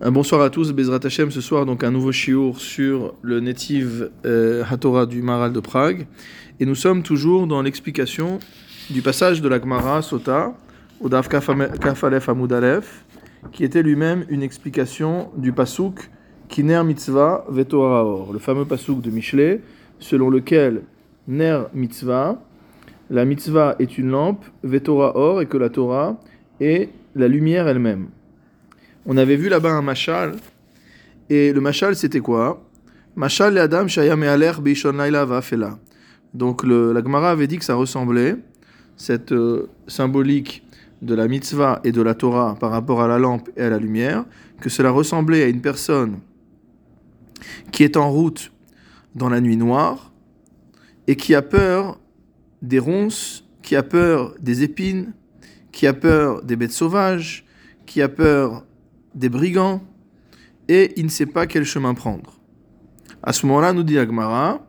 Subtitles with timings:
[0.00, 4.12] Un bonsoir à tous, Bezrat Hashem, ce soir donc un nouveau shiur sur le native
[4.26, 6.06] euh, Hatorah du Maral de Prague.
[6.60, 8.38] Et nous sommes toujours dans l'explication
[8.90, 10.54] du passage de la Gemara Sota,
[11.00, 13.04] au Daf Kafalef Amudalef,
[13.50, 16.08] qui était lui-même une explication du pasuk
[16.48, 19.62] Kiner Mitzvah Vetoraor, le fameux pasuk de Michelet,
[19.98, 20.82] selon lequel
[21.26, 22.40] Ner Mitzvah,
[23.10, 26.20] la mitzvah est une lampe, Vetoraor, et que la Torah
[26.60, 28.10] est la lumière elle-même.
[29.10, 30.36] On avait vu là-bas un machal.
[31.30, 32.62] Et le machal, c'était quoi?
[33.16, 33.86] Machal le Adam
[35.24, 35.78] Vafela.
[36.34, 38.36] Donc le, la Gemara avait dit que ça ressemblait,
[38.98, 40.62] cette euh, symbolique
[41.00, 43.78] de la mitzvah et de la Torah par rapport à la lampe et à la
[43.78, 44.26] lumière,
[44.60, 46.18] que cela ressemblait à une personne
[47.72, 48.52] qui est en route
[49.14, 50.12] dans la nuit noire
[51.06, 51.98] et qui a peur
[52.60, 55.14] des ronces, qui a peur des épines,
[55.72, 57.46] qui a peur des bêtes sauvages,
[57.86, 58.66] qui a peur
[59.14, 59.82] des brigands,
[60.68, 62.38] et il ne sait pas quel chemin prendre.
[63.22, 64.66] À ce moment-là, nous dit Agmara,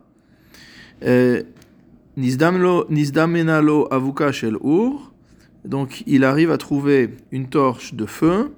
[1.04, 1.42] euh,
[2.16, 5.12] Nizdamenalo avuka shel ur,
[5.64, 8.52] donc il arrive à trouver une torche de feu,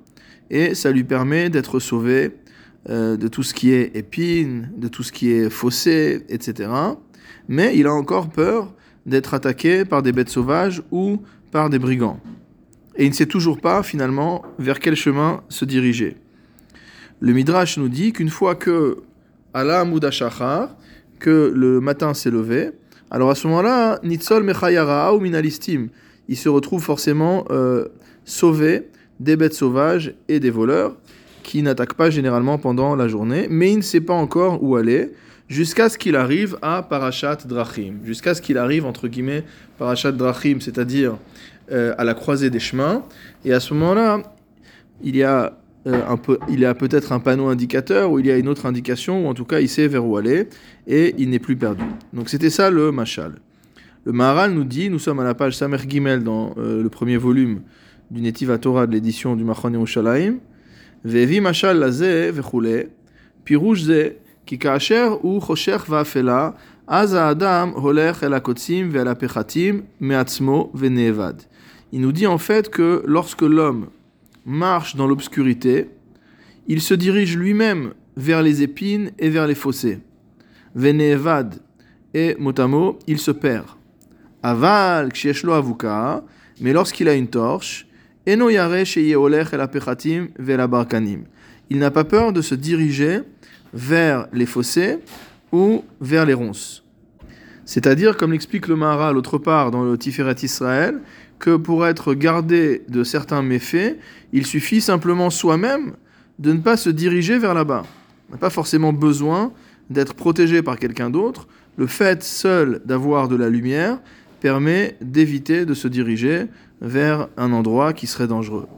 [0.50, 2.32] et ça lui permet d'être sauvé
[2.88, 6.70] euh, de tout ce qui est épine, de tout ce qui est fossé, etc.
[7.48, 8.74] Mais il a encore peur
[9.06, 12.20] d'être attaqué par des bêtes sauvages ou par des brigands
[12.96, 16.16] et il ne sait toujours pas finalement vers quel chemin se diriger.
[17.20, 18.98] Le Midrash nous dit qu'une fois que
[19.54, 19.84] Allah
[21.18, 22.70] que le matin s'est levé,
[23.10, 25.88] alors à ce moment-là, Nitzol Mechayara ou Minalistim,
[26.28, 27.86] il se retrouve forcément euh,
[28.24, 28.88] sauvé
[29.20, 30.96] des bêtes sauvages et des voleurs
[31.42, 35.12] qui n'attaquent pas généralement pendant la journée, mais il ne sait pas encore où aller
[35.48, 39.44] jusqu'à ce qu'il arrive à Parashat Drachim, jusqu'à ce qu'il arrive entre guillemets
[39.78, 41.18] Parashat Drachim, c'est-à-dire
[41.72, 43.02] euh, à la croisée des chemins.
[43.44, 44.22] Et à ce moment-là,
[45.02, 48.26] il y a euh, un peu, il y a peut-être un panneau indicateur ou il
[48.26, 50.48] y a une autre indication, ou en tout cas il sait vers où aller
[50.86, 51.82] et il n'est plus perdu.
[52.12, 53.34] Donc c'était ça le machal.
[54.04, 57.16] Le Maharal nous dit, nous sommes à la page Samer Gimel dans euh, le premier
[57.16, 57.62] volume
[58.10, 60.38] du Netiva Torah de l'édition du Machon Yerushalayim.
[61.04, 62.90] Vevi machal laze vechule,
[63.44, 64.02] pirouj ze,
[64.46, 66.54] ki kaasher u chosher va'afela,
[66.86, 71.42] az adam holech el akotzim ve'el apechatim me'atzmo ve'nevad.
[71.92, 73.88] Il nous dit en fait que lorsque l'homme
[74.46, 75.90] marche dans l'obscurité,
[76.66, 79.98] il se dirige lui-même vers les épines et vers les fossés.
[80.74, 81.56] Venevad
[82.14, 83.66] et motamo, il se perd.
[84.42, 86.24] Aval kshieshlo avuka,
[86.60, 87.86] mais lorsqu'il a une torche,
[88.26, 91.24] eno yare el barkanim.
[91.70, 93.20] Il n'a pas peur de se diriger
[93.72, 94.98] vers les fossés
[95.52, 96.82] ou vers les ronces.
[97.64, 101.00] C'est-à-dire, comme l'explique le Mahara l'autre part dans le Tiferet Israël,
[101.42, 103.98] que pour être gardé de certains méfaits,
[104.32, 105.94] il suffit simplement soi-même
[106.38, 107.82] de ne pas se diriger vers là-bas.
[108.28, 109.52] On n'a pas forcément besoin
[109.90, 111.48] d'être protégé par quelqu'un d'autre.
[111.76, 113.98] Le fait seul d'avoir de la lumière
[114.40, 116.46] permet d'éviter de se diriger
[116.80, 118.68] vers un endroit qui serait dangereux.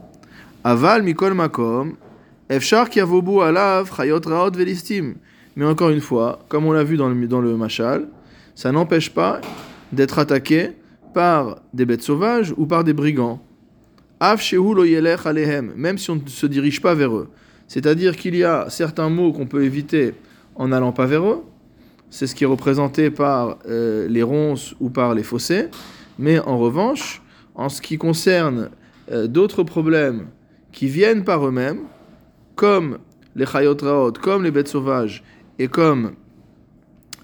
[0.63, 1.93] Aval mikol makom,
[2.49, 5.13] efshar kiavobu alav chayot raot velistim.
[5.55, 8.07] Mais encore une fois, comme on l'a vu dans le, dans le machal,
[8.55, 9.39] ça n'empêche pas
[9.91, 10.71] d'être attaqué
[11.15, 13.39] par des bêtes sauvages ou par des brigands.
[14.19, 17.29] Même si on ne se dirige pas vers eux.
[17.69, 20.13] C'est-à-dire qu'il y a certains mots qu'on peut éviter
[20.55, 21.41] en n'allant pas vers eux.
[22.09, 25.69] C'est ce qui est représenté par euh, les ronces ou par les fossés.
[26.19, 27.21] Mais en revanche,
[27.55, 28.69] en ce qui concerne
[29.09, 30.27] euh, d'autres problèmes
[30.73, 31.83] qui viennent par eux-mêmes,
[32.57, 32.97] comme
[33.37, 35.23] les chayotraot, comme les bêtes sauvages
[35.59, 36.11] et comme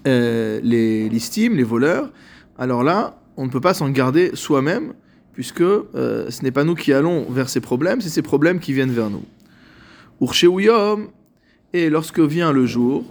[0.06, 2.10] euh, les listimes, les voleurs,
[2.58, 4.92] alors là, on ne peut pas s'en garder soi-même,
[5.32, 8.72] puisque euh, ce n'est pas nous qui allons vers ces problèmes, c'est ces problèmes qui
[8.72, 9.24] viennent vers nous.
[10.20, 11.08] Ursheuyom,
[11.72, 13.04] et lorsque vient le jour,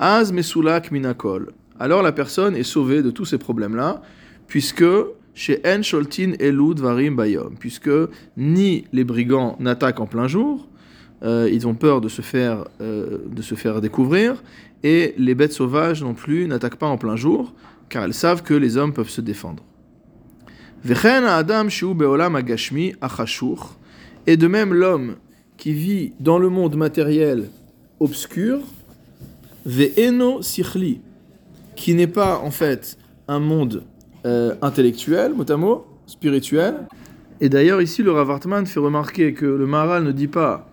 [0.00, 4.02] Az Minakol, alors la personne est sauvée de tous ces problèmes-là,
[4.48, 4.84] puisque
[5.32, 7.90] chez En Sholtin Elud Varim Bayom, puisque
[8.36, 10.66] ni les brigands n'attaquent en plein jour,
[11.22, 14.42] euh, ils ont peur de se, faire, euh, de se faire découvrir,
[14.82, 17.54] et les bêtes sauvages non plus n'attaquent pas en plein jour,
[17.92, 19.62] car elles savent que les hommes peuvent se défendre.
[24.26, 25.16] Et de même l'homme
[25.58, 27.50] qui vit dans le monde matériel
[28.00, 28.60] obscur,
[31.76, 32.96] qui n'est pas en fait
[33.28, 33.84] un monde
[34.24, 36.74] euh, intellectuel, mot spirituel.
[37.42, 40.70] Et d'ailleurs ici le Rav fait remarquer que le Maharal ne dit pas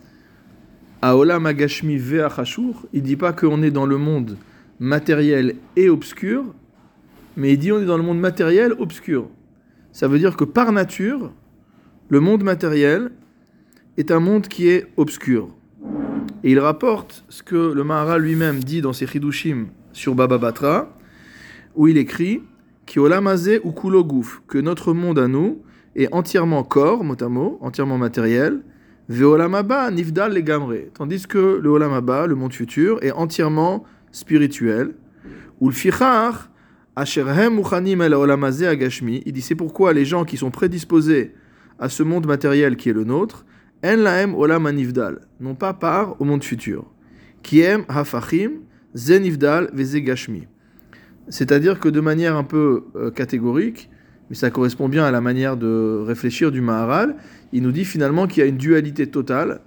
[1.02, 4.38] Aolam agashmi ve'achashur, il dit pas qu'on est dans le monde
[4.80, 6.46] matériel et obscur,
[7.38, 9.28] mais il dit on est dans le monde matériel obscur.
[9.92, 11.32] Ça veut dire que par nature,
[12.10, 13.12] le monde matériel
[13.98, 15.50] est un monde qui est obscur.
[16.44, 20.96] Et il rapporte ce que le Maharal lui-même dit dans ses Chidushim sur Baba Batra,
[21.76, 22.44] où il écrit
[22.86, 25.62] Ki olamazé ou que notre monde à nous
[25.96, 28.62] est entièrement corps, mot à mot, entièrement matériel,
[29.10, 34.94] Veolamaba nifdal legamre, tandis que le Olamaba, le monde futur, est entièrement spirituel.
[35.60, 36.52] Ou le fichar,
[36.98, 37.04] il
[39.34, 41.34] dit c'est pourquoi les gens qui sont prédisposés
[41.80, 43.46] à ce monde matériel qui est le nôtre,
[43.84, 46.86] en laem olam anifdal, n'ont pas part au monde futur.
[47.44, 48.52] Kiem hafachim
[48.94, 50.48] zenifdal vezegashmi.
[51.30, 53.90] C'est-à-dire que de manière un peu euh, catégorique,
[54.30, 57.16] mais ça correspond bien à la manière de réfléchir du Maharal,
[57.54, 59.62] il nous dit finalement qu'il y a une dualité totale.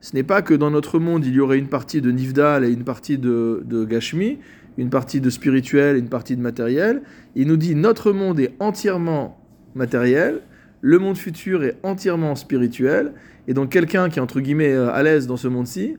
[0.00, 2.70] Ce n'est pas que dans notre monde, il y aurait une partie de Nifdal et
[2.70, 4.38] une partie de, de Gashmi,
[4.78, 7.02] une partie de spirituel une partie de matériel.
[7.34, 9.38] Il nous dit notre monde est entièrement
[9.74, 10.40] matériel,
[10.80, 13.12] le monde futur est entièrement spirituel,
[13.48, 15.96] et donc quelqu'un qui est entre guillemets euh, à l'aise dans ce monde-ci,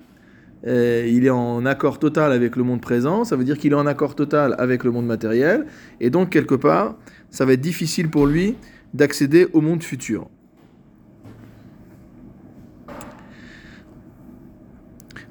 [0.67, 3.75] euh, il est en accord total avec le monde présent, ça veut dire qu'il est
[3.75, 5.65] en accord total avec le monde matériel,
[5.99, 6.97] et donc quelque part,
[7.29, 8.55] ça va être difficile pour lui
[8.93, 10.29] d'accéder au monde futur.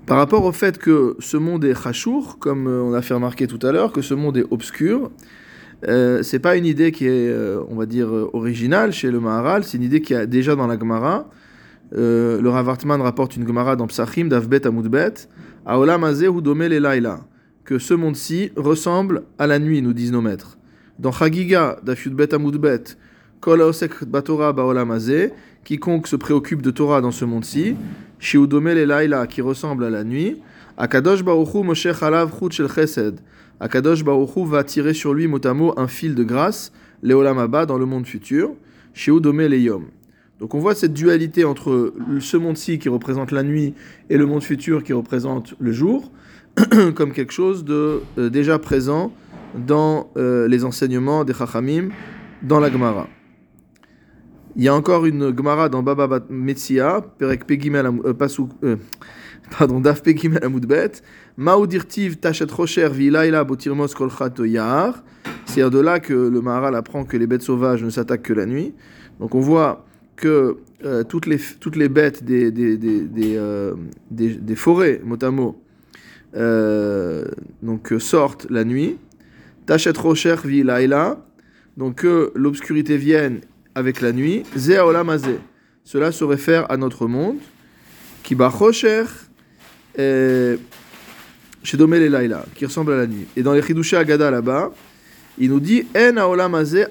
[0.09, 3.47] Par rapport au fait que ce monde est chachour, comme euh, on a fait remarquer
[3.47, 5.11] tout à l'heure, que ce monde est obscur,
[5.87, 9.21] euh, c'est pas une idée qui est, euh, on va dire, euh, originale chez le
[9.21, 11.29] Maharal, c'est une idée qui a déjà dans la Gemara.
[11.93, 15.29] Le Rav Hartman rapporte une Gemara dans Psachim, d'Avbet Amoudbet,
[15.67, 17.21] Aolam ou Domel et Laila,
[17.65, 20.57] que ce monde-ci ressemble à la nuit, nous disent nos maîtres.
[20.99, 22.97] Dans Chagiga, d'Afyudbet Amoudbet,
[23.41, 24.99] Kol Osek Batora Baolam
[25.65, 27.77] quiconque se préoccupe de Torah dans ce monde-ci,
[28.19, 30.41] Shiudomel et Laila, qui ressemble à la nuit,
[30.77, 33.21] Akadosh Baruchu Moshe Chalav Chut Chesed,
[33.61, 36.73] Akadosh Baruchu va tirer sur lui mot un fil de grâce,
[37.03, 38.51] Leolam Abba, dans le monde futur,
[38.95, 39.87] Shiudomel et Yom.
[40.41, 43.75] Donc on voit cette dualité entre ce monde-ci qui représente la nuit
[44.09, 46.13] et le monde futur qui représente le jour,
[46.95, 49.13] comme quelque chose de euh, déjà présent
[49.55, 51.89] dans euh, les enseignements des Chachamim,
[52.43, 53.09] dans la Gemara.
[54.59, 58.75] Il y a encore une Gemara dans Baba Bat Metzia, Perek Pegimel, euh, Pasuk, euh,
[59.57, 60.91] pardon, Daf Pegimel Amudbet,
[61.37, 65.05] Maoudirtiv Tachet Rocher Vilaila Botirmos Kolchat Yahar.
[65.47, 68.47] C'est de là que le Maharal apprend que les bêtes sauvages ne s'attaquent que la
[68.47, 68.75] nuit.
[69.21, 73.05] Donc on voit que euh, toutes, les, toutes les bêtes des, des, des,
[74.11, 75.63] des, des- forêts, mot à mot,
[77.63, 78.99] donc, sortent la nuit.
[79.67, 81.25] Tachet Rocher Vilaila.
[81.77, 83.41] Donc que l'obscurité vienne
[83.79, 84.43] avec la nuit.
[84.57, 87.39] Cela se réfère à notre monde.
[88.23, 88.37] Qui
[88.73, 89.05] chez
[92.55, 93.27] qui ressemble à la nuit.
[93.37, 94.73] Et dans les Chidushé Agada là-bas,
[95.39, 96.39] il nous dit En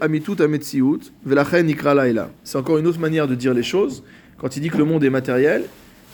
[0.01, 2.31] amitut ametziut velachen ikra Laila.
[2.43, 4.03] C'est encore une autre manière de dire les choses.
[4.37, 5.63] Quand il dit que le monde est matériel,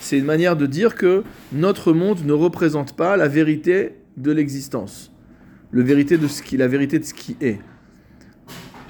[0.00, 1.22] c'est une manière de dire que
[1.52, 5.12] notre monde ne représente pas la vérité de l'existence.
[5.70, 7.58] Le vérité de ce qui, la vérité de ce qui est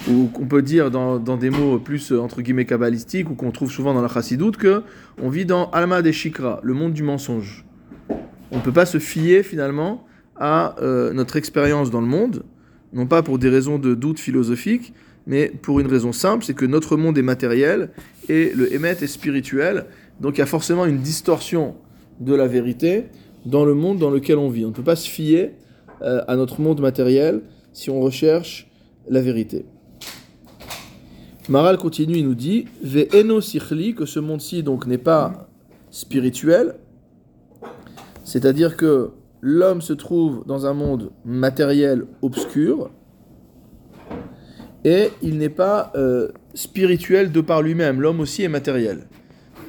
[0.08, 3.70] ou qu'on peut dire dans, des mots plus euh, entre guillemets kabbalistiques ou qu'on trouve
[3.70, 4.82] souvent dans la chassidoute que
[5.22, 7.64] on vit dans Alma des Shikra, le monde du mensonge.
[8.50, 10.06] On ne peut pas se fier finalement
[10.36, 12.44] à euh, notre expérience dans le monde,
[12.92, 14.92] non pas pour des raisons de doute philosophique,
[15.26, 17.90] mais pour une raison simple, c'est que notre monde est matériel
[18.28, 19.86] et le émet est spirituel,
[20.20, 21.76] donc il y a forcément une distorsion
[22.20, 23.06] de la vérité
[23.46, 24.64] dans le monde dans lequel on vit.
[24.64, 25.52] On ne peut pas se fier
[26.02, 27.42] euh, à notre monde matériel
[27.72, 28.70] si on recherche
[29.08, 29.64] la vérité.
[31.48, 35.48] Maral continue, il nous dit que ce monde-ci donc n'est pas
[35.90, 36.76] spirituel,
[38.24, 39.10] c'est-à-dire que
[39.42, 42.90] l'homme se trouve dans un monde matériel obscur
[44.84, 48.00] et il n'est pas euh, spirituel de par lui-même.
[48.00, 49.00] L'homme aussi est matériel.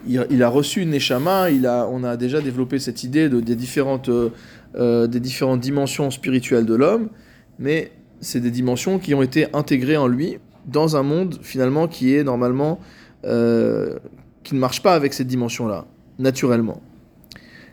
[0.08, 1.48] Il, a reçu une neshama,
[1.90, 4.30] on a déjà développé cette idée de, des, différentes, euh,
[4.76, 7.10] euh, des différentes dimensions spirituelles de l'homme,
[7.58, 7.92] mais
[8.22, 12.24] c'est des dimensions qui ont été intégrées en lui dans un monde finalement qui est
[12.24, 12.80] normalement
[13.26, 13.98] euh,
[14.44, 15.86] qui ne marche pas avec cette dimension-là,
[16.20, 16.82] naturellement.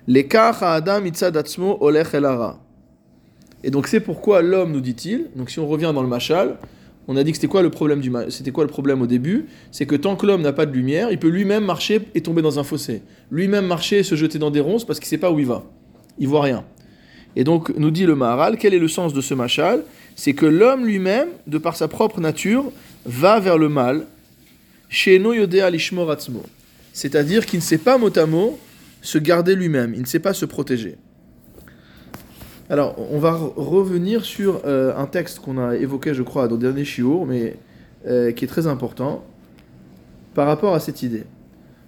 [0.07, 1.01] L'écart à Adam.
[3.65, 6.57] Et donc c'est pourquoi l'homme, nous dit-il, donc si on revient dans le machal,
[7.09, 9.47] on a dit que c'était quoi le problème du c'était quoi le problème au début?
[9.71, 12.43] C'est que tant que l'homme n'a pas de lumière, il peut lui-même marcher et tomber
[12.43, 13.03] dans un fossé.
[13.31, 15.65] Lui-même marcher et se jeter dans des ronces parce qu'il sait pas où il va.
[16.19, 16.65] Il voit rien.
[17.35, 19.83] Et donc nous dit le Maharal, quel est le sens de ce machal?
[20.17, 22.71] C'est que l'homme lui-même, de par sa propre nature,
[23.05, 24.07] va vers le mal.
[24.89, 25.23] Chez.
[26.93, 28.59] C'est-à-dire qu'il ne sait pas mot à mot
[29.01, 30.97] se garder lui-même, il ne sait pas se protéger.
[32.69, 36.57] Alors, on va re- revenir sur euh, un texte qu'on a évoqué, je crois, dans
[36.57, 37.57] le dernier shiur, mais
[38.07, 39.25] euh, qui est très important
[40.35, 41.25] par rapport à cette idée.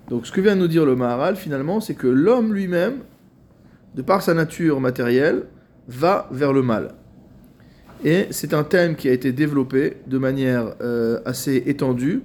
[0.08, 2.96] Donc, ce que vient de nous dire le Maharal, finalement, c'est que l'homme lui-même
[3.94, 5.44] de par sa nature matérielle,
[5.88, 6.94] va vers le mal.
[8.04, 12.22] Et c'est un thème qui a été développé de manière euh, assez étendue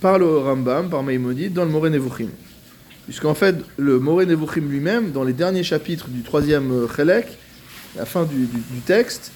[0.00, 2.30] par le Rambam, par Maïmonide, dans le Moré Nevuchim.
[3.04, 7.26] Puisqu'en fait, le Moré Nevuchim lui-même, dans les derniers chapitres du troisième euh, Chelek,
[7.96, 8.46] la fin du,
[8.86, 9.32] texte,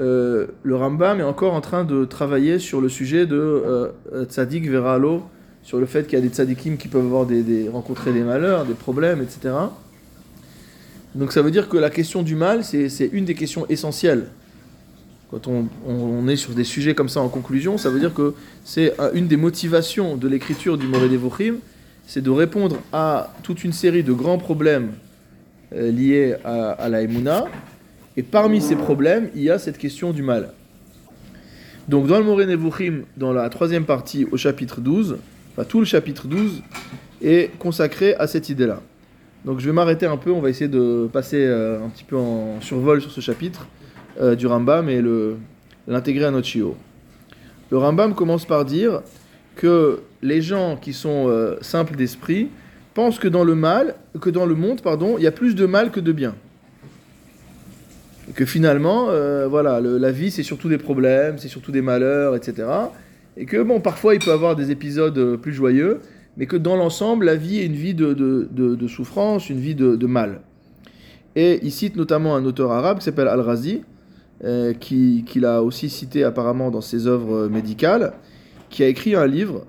[0.00, 4.68] euh, le Rambam est encore en train de travailler sur le sujet de euh, Tzadik
[4.68, 5.22] Veralo,
[5.62, 8.64] sur le fait qu'il y a des tzadikim qui peuvent avoir des, rencontrer des malheurs,
[8.64, 9.54] des problèmes, etc.
[11.14, 14.28] Donc ça veut dire que la question du mal, c'est une des questions essentielles.
[15.30, 18.94] Quand on, est sur des sujets comme ça en conclusion, ça veut dire que c'est
[19.12, 21.56] une des motivations de l'écriture du Moré Devochim,
[22.06, 24.92] c'est de répondre à toute une série de grands problèmes
[25.74, 27.44] euh, liés à, la Emouna.
[28.16, 30.54] Et parmi ces problèmes, il y a cette question du mal.
[31.88, 35.18] Donc dans le Moré Nevuchim, dans la troisième partie au chapitre 12,
[35.68, 36.62] tout le chapitre 12
[37.22, 38.80] est consacré à cette idée-là.
[39.44, 42.16] Donc je vais m'arrêter un peu, on va essayer de passer euh, un petit peu
[42.16, 43.66] en survol sur ce chapitre
[44.20, 45.02] euh, du Rambam et
[45.86, 46.48] l'intégrer à notre.
[47.70, 49.02] Le Rambam commence par dire
[49.56, 52.48] que les gens qui sont euh, simples d'esprit
[52.94, 55.66] pensent que dans le mal, que dans le monde, pardon, il y a plus de
[55.66, 56.34] mal que de bien.
[58.28, 59.06] Et que finalement,
[59.48, 62.68] voilà, la vie c'est surtout des problèmes, c'est surtout des malheurs, etc.
[63.38, 66.00] Et que bon, parfois il peut avoir des épisodes plus joyeux,
[66.38, 70.40] mais que dans l'ensemble, la vie est une vie de, souffrance, une vie de, mal.
[71.34, 73.82] Et il cite notamment un auteur arabe qui s'appelle Al-Razi,
[74.44, 78.12] euh, qu'il a aussi cité apparemment dans ses œuvres médicales,
[78.70, 79.64] qui a écrit un livre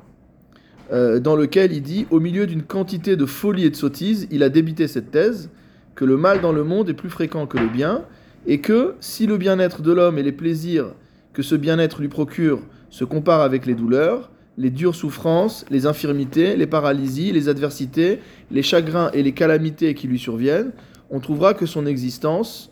[0.92, 4.44] euh, dans lequel il dit, au milieu d'une quantité de folie et de sottises, il
[4.44, 5.50] a débité cette thèse,
[5.96, 8.06] que le mal dans le monde est plus fréquent que le bien,
[8.48, 10.94] et que si le bien-être de l'homme et les plaisirs
[11.34, 16.56] que ce bien-être lui procure se comparent avec les douleurs, les dures souffrances, les infirmités,
[16.56, 18.20] les paralysies, les adversités,
[18.52, 20.72] les chagrins et les calamités qui lui surviennent,
[21.12, 22.72] on trouvera que son existence,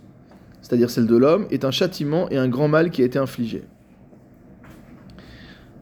[0.68, 3.64] c'est-à-dire celle de l'homme, est un châtiment et un grand mal qui a été infligé.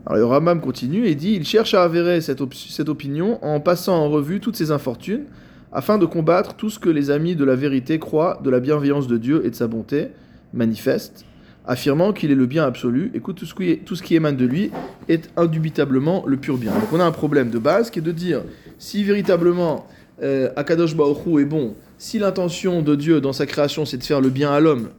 [0.05, 2.39] Alors le Rambam continue et dit il cherche à avérer cette,
[2.87, 5.23] opinion en passant en revue toutes ses infortunes,
[5.71, 9.07] afin de combattre tout ce que les amis de la vérité croient de la bienveillance
[9.07, 10.09] de Dieu et de sa bonté
[10.53, 11.25] manifeste,
[11.65, 13.55] affirmant qu'il est le bien absolu et que tout ce,
[14.03, 14.69] qui, émane de lui
[15.09, 16.71] est indubitablement le pur bien.
[16.71, 18.43] Donc on a un problème de base qui est de dire
[18.77, 19.87] si véritablement
[20.21, 24.21] euh, Akadosh Baruch est bon, si l'intention de Dieu dans sa création c'est de faire
[24.21, 24.89] le bien à l'homme,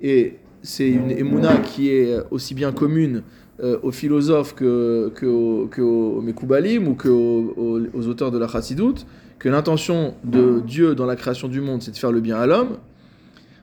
[0.00, 3.22] et c'est une émouna qui est aussi bien commune
[3.60, 9.06] euh, aux philosophes que, que, aux, que Mekoubalim ou qu'aux aux, auteurs de la Chassidoute,
[9.38, 12.46] que l'intention de Dieu dans la création du monde c'est de faire le bien à
[12.46, 12.78] l'homme,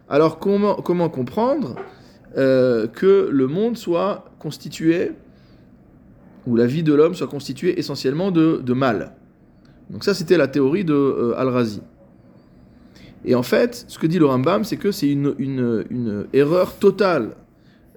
[0.10, 1.75] alors comment, comprendre
[2.38, 5.12] euh, que le monde soit constitué,
[6.48, 9.13] ou la vie de l'homme soit constituée essentiellement de, mal?
[9.92, 11.82] Donc ça, c'était la théorie de euh, Al-Razi.
[13.26, 17.32] Et en fait, ce que dit le Rambam, c'est que c'est une, erreur totale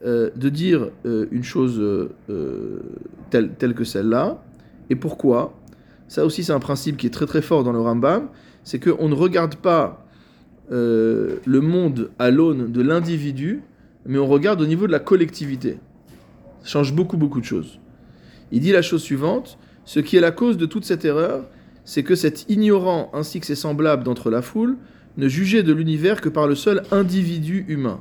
[0.04, 1.80] euh, de dire une chose
[3.30, 4.42] telle, telle, que celle-là.
[4.90, 5.54] Et pourquoi?
[6.08, 8.28] Ça aussi, c'est un principe qui est très très fort dans le Rambam,
[8.64, 10.06] c'est qu'on ne regarde pas
[10.70, 13.62] le monde à l'aune de l'individu,
[14.06, 15.78] mais on regarde au niveau de la collectivité.
[16.62, 17.78] Ça change beaucoup, beaucoup de choses.
[18.50, 21.44] Il dit la chose suivante ce qui est la cause de toute cette erreur,
[21.84, 24.76] c'est que cet ignorant ainsi que ses semblables d'entre la foule
[25.16, 28.00] ne jugeaient de l'univers que par le seul individu humain.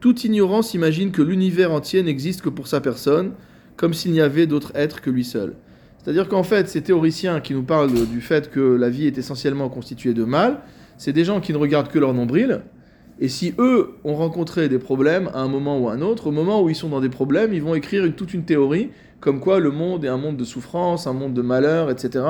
[0.00, 3.32] Tout ignorant s'imagine que l'univers entier n'existe que pour sa personne,
[3.76, 5.54] comme s'il n'y avait d'autre être que lui seul.
[5.98, 9.68] C'est-à-dire qu'en fait, ces théoriciens qui nous parlent du fait que la vie est essentiellement
[9.68, 10.60] constituée de mal,
[10.98, 12.62] c'est des gens qui ne regardent que leur nombril,
[13.20, 16.32] et si eux ont rencontré des problèmes à un moment ou à un autre, au
[16.32, 19.60] moment où ils sont dans des problèmes, ils vont écrire toute une théorie comme quoi
[19.60, 22.24] le monde est un monde de souffrance, un monde de malheur, etc.,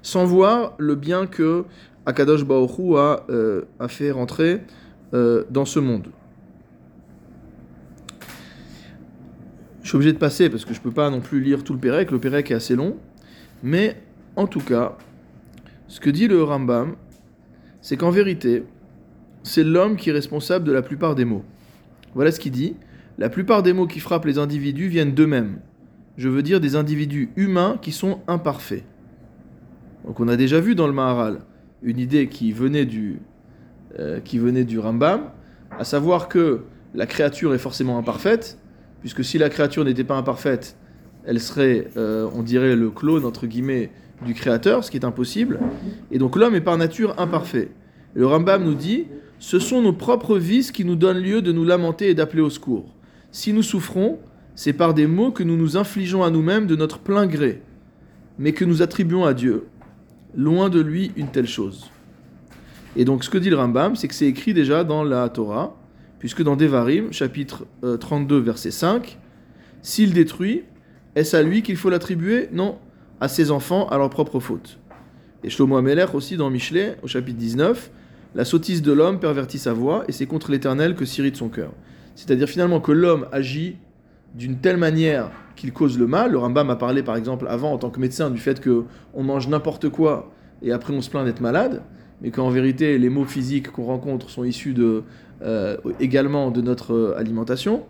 [0.00, 1.64] sans voir le bien que
[2.06, 4.62] Akadosh Baoru a, euh, a fait rentrer
[5.12, 6.08] euh, dans ce monde.
[9.82, 11.72] Je suis obligé de passer parce que je ne peux pas non plus lire tout
[11.72, 12.96] le Pérec, le Pérec est assez long,
[13.62, 13.96] mais
[14.36, 14.96] en tout cas,
[15.88, 16.94] ce que dit le Rambam,
[17.80, 18.64] c'est qu'en vérité,
[19.42, 21.44] c'est l'homme qui est responsable de la plupart des maux.
[22.14, 22.76] Voilà ce qu'il dit.
[23.18, 25.58] La plupart des maux qui frappent les individus viennent d'eux-mêmes.
[26.16, 28.84] Je veux dire des individus humains qui sont imparfaits.
[30.06, 31.40] Donc on a déjà vu dans le Maharal
[31.82, 33.20] une idée qui venait du,
[33.98, 35.30] euh, qui venait du Rambam,
[35.78, 36.62] à savoir que
[36.94, 38.58] la créature est forcément imparfaite,
[39.00, 40.76] puisque si la créature n'était pas imparfaite,
[41.24, 43.90] elle serait, euh, on dirait, le clone, entre guillemets,
[44.24, 45.60] du créateur, ce qui est impossible.
[46.10, 47.70] Et donc l'homme est par nature imparfait.
[48.14, 49.06] le Rambam nous dit,
[49.38, 52.50] ce sont nos propres vices qui nous donnent lieu de nous lamenter et d'appeler au
[52.50, 52.94] secours.
[53.32, 54.18] Si nous souffrons,
[54.54, 57.62] c'est par des maux que nous nous infligeons à nous-mêmes de notre plein gré,
[58.38, 59.66] mais que nous attribuons à Dieu.
[60.34, 61.90] Loin de lui une telle chose.
[62.96, 65.76] Et donc ce que dit le Rambam, c'est que c'est écrit déjà dans la Torah,
[66.18, 69.18] puisque dans Devarim, chapitre euh, 32, verset 5,
[69.82, 70.64] s'il détruit,
[71.14, 72.48] est-ce à lui qu'il faut l'attribuer?
[72.52, 72.78] Non,
[73.20, 74.78] à ses enfants, à leur propre faute.
[75.42, 77.90] Et Shlomo Ameler aussi dans Michelet, au chapitre 19,
[78.34, 81.72] la sottise de l'homme pervertit sa voix, et c'est contre l'Éternel que s'irrite son cœur.
[82.14, 83.76] C'est-à-dire finalement que l'homme agit
[84.34, 86.32] d'une telle manière qu'il cause le mal.
[86.32, 88.84] Le Rambam a parlé par exemple avant en tant que médecin du fait que
[89.14, 90.32] on mange n'importe quoi
[90.62, 91.82] et après on se plaint d'être malade,
[92.22, 95.02] mais qu'en vérité les maux physiques qu'on rencontre sont issus de,
[95.42, 97.84] euh, également de notre euh, alimentation.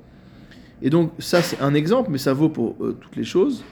[0.83, 3.65] Et donc ça c'est un exemple, mais ça vaut pour euh, toutes les choses.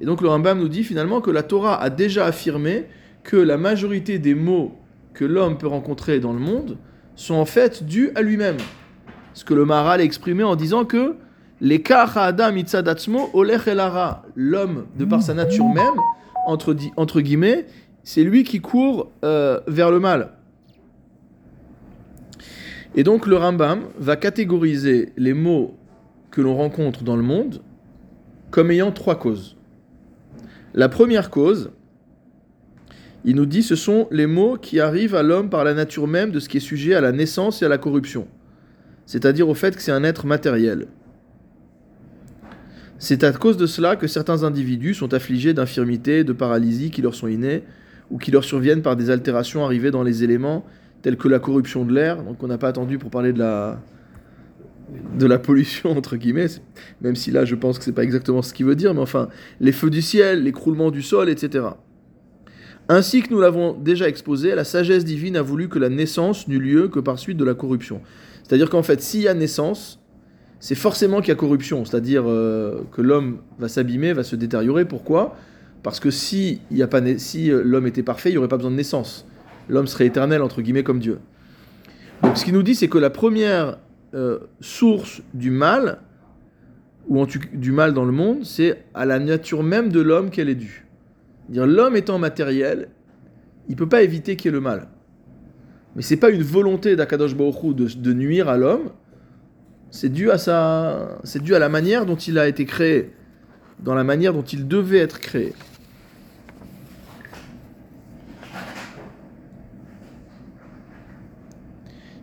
[0.00, 2.86] Et donc le Rambam nous dit finalement que la Torah a déjà affirmé
[3.22, 4.72] que la majorité des maux
[5.14, 6.76] que l'homme peut rencontrer dans le monde
[7.16, 8.56] sont en fait dus à lui-même.
[9.32, 11.16] Ce que le Maharal a exprimé en disant que
[11.60, 15.94] les adam itzadatzmo olech elara, l'homme de par sa nature même,
[16.46, 17.66] entre, entre guillemets,
[18.02, 20.30] c'est lui qui court euh, vers le mal.
[22.94, 25.74] Et donc le Rambam va catégoriser les mots
[26.30, 27.60] que l'on rencontre dans le monde
[28.50, 29.56] comme ayant trois causes.
[30.74, 31.70] La première cause,
[33.24, 36.30] il nous dit ce sont les mots qui arrivent à l'homme par la nature même
[36.30, 38.28] de ce qui est sujet à la naissance et à la corruption,
[39.06, 40.86] c'est-à-dire au fait que c'est un être matériel.
[43.04, 47.14] C'est à cause de cela que certains individus sont affligés d'infirmités, de paralysie qui leur
[47.14, 47.62] sont innées,
[48.10, 50.64] ou qui leur surviennent par des altérations arrivées dans les éléments,
[51.02, 53.78] tels que la corruption de l'air, donc on n'a pas attendu pour parler de la,
[55.18, 56.46] de la pollution, entre guillemets,
[57.02, 59.28] même si là je pense que c'est pas exactement ce qu'il veut dire, mais enfin,
[59.60, 61.66] les feux du ciel, l'écroulement du sol, etc.
[62.88, 66.58] Ainsi que nous l'avons déjà exposé, la sagesse divine a voulu que la naissance n'eût
[66.58, 68.00] lieu que par suite de la corruption.
[68.44, 70.00] C'est-à-dire qu'en fait, s'il y a naissance,
[70.64, 74.86] c'est forcément qu'il y a corruption, c'est-à-dire euh, que l'homme va s'abîmer, va se détériorer.
[74.86, 75.36] Pourquoi?
[75.82, 76.62] Parce que si,
[77.18, 79.26] si euh, l'homme était parfait, il n'y aurait pas besoin de naissance.
[79.68, 81.18] L'homme serait éternel, entre guillemets, comme Dieu.
[82.22, 83.76] Donc ce qu'il nous dit, c'est que la première
[84.14, 85.98] euh, source du mal,
[87.08, 90.54] ou du mal dans le monde, c'est à la nature même de l'homme qu'elle est
[90.54, 90.86] due.
[91.52, 92.88] L'homme étant matériel,
[93.68, 94.88] il peut pas éviter qu'il y ait le mal.
[95.94, 98.88] Mais c'est pas une volonté d'Akadosh Baruch de nuire à l'homme,
[99.94, 103.12] c'est dû à sa, c'est dû à la manière dont il a été créé,
[103.78, 105.52] dans la manière dont il devait être créé.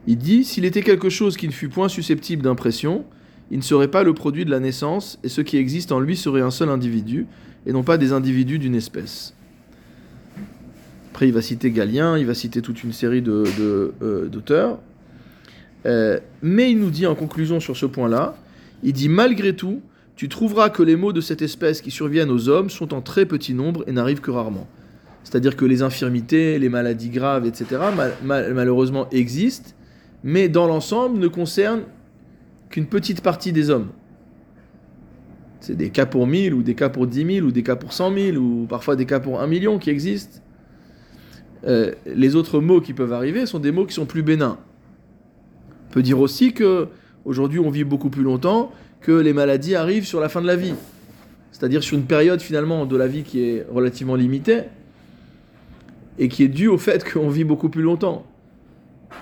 [0.05, 3.05] Il dit s'il était quelque chose qui ne fût point susceptible d'impression,
[3.51, 6.17] il ne serait pas le produit de la naissance, et ce qui existe en lui
[6.17, 7.25] serait un seul individu,
[7.65, 9.34] et non pas des individus d'une espèce.
[11.12, 13.45] Après, il va citer Galien, il va citer toute une série de,
[14.01, 14.79] euh, d'auteurs.
[15.86, 18.36] Euh, mais il nous dit en conclusion sur ce point-là,
[18.84, 19.82] il dit malgré tout,
[20.15, 23.26] tu trouveras que les maux de cette espèce qui surviennent aux hommes sont en très
[23.26, 24.67] petit nombre et n'arrivent que rarement.
[25.24, 27.82] C'est-à-dire que les infirmités, les maladies graves, etc.,
[28.24, 29.72] malheureusement existent,
[30.24, 31.84] mais dans l'ensemble ne concernent
[32.70, 33.89] qu'une petite partie des hommes.
[35.60, 37.94] C'est des cas pour 1000 ou des cas pour 10 000 ou des cas pour
[37.94, 40.39] 100 000 ou parfois des cas pour 1 million qui existent.
[41.67, 44.58] Euh, les autres mots qui peuvent arriver sont des mots qui sont plus bénins.
[45.91, 46.88] On peut dire aussi que
[47.25, 50.56] aujourd'hui on vit beaucoup plus longtemps, que les maladies arrivent sur la fin de la
[50.56, 50.73] vie.
[51.51, 54.62] C'est-à-dire sur une période finalement de la vie qui est relativement limitée
[56.17, 58.25] et qui est due au fait qu'on vit beaucoup plus longtemps.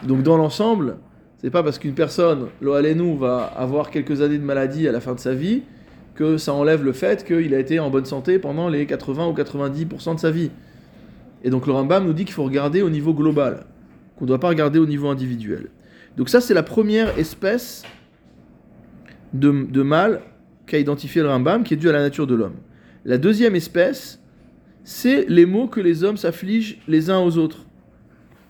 [0.04, 0.98] Donc dans l'ensemble,
[1.40, 5.16] c'est pas parce qu'une personne, nous va avoir quelques années de maladie à la fin
[5.16, 5.64] de sa vie
[6.14, 9.34] que ça enlève le fait qu'il a été en bonne santé pendant les 80 ou
[9.34, 10.52] 90% de sa vie.
[11.44, 13.66] Et donc le Rambam nous dit qu'il faut regarder au niveau global,
[14.18, 15.70] qu'on ne doit pas regarder au niveau individuel.
[16.18, 17.84] Donc ça c'est la première espèce
[19.34, 20.22] de, de mal
[20.66, 22.56] qu'a identifié le Rambam, qui est due à la nature de l'homme.
[23.06, 24.20] La deuxième espèce,
[24.84, 27.66] c'est les maux que les hommes s'affligent les uns aux autres.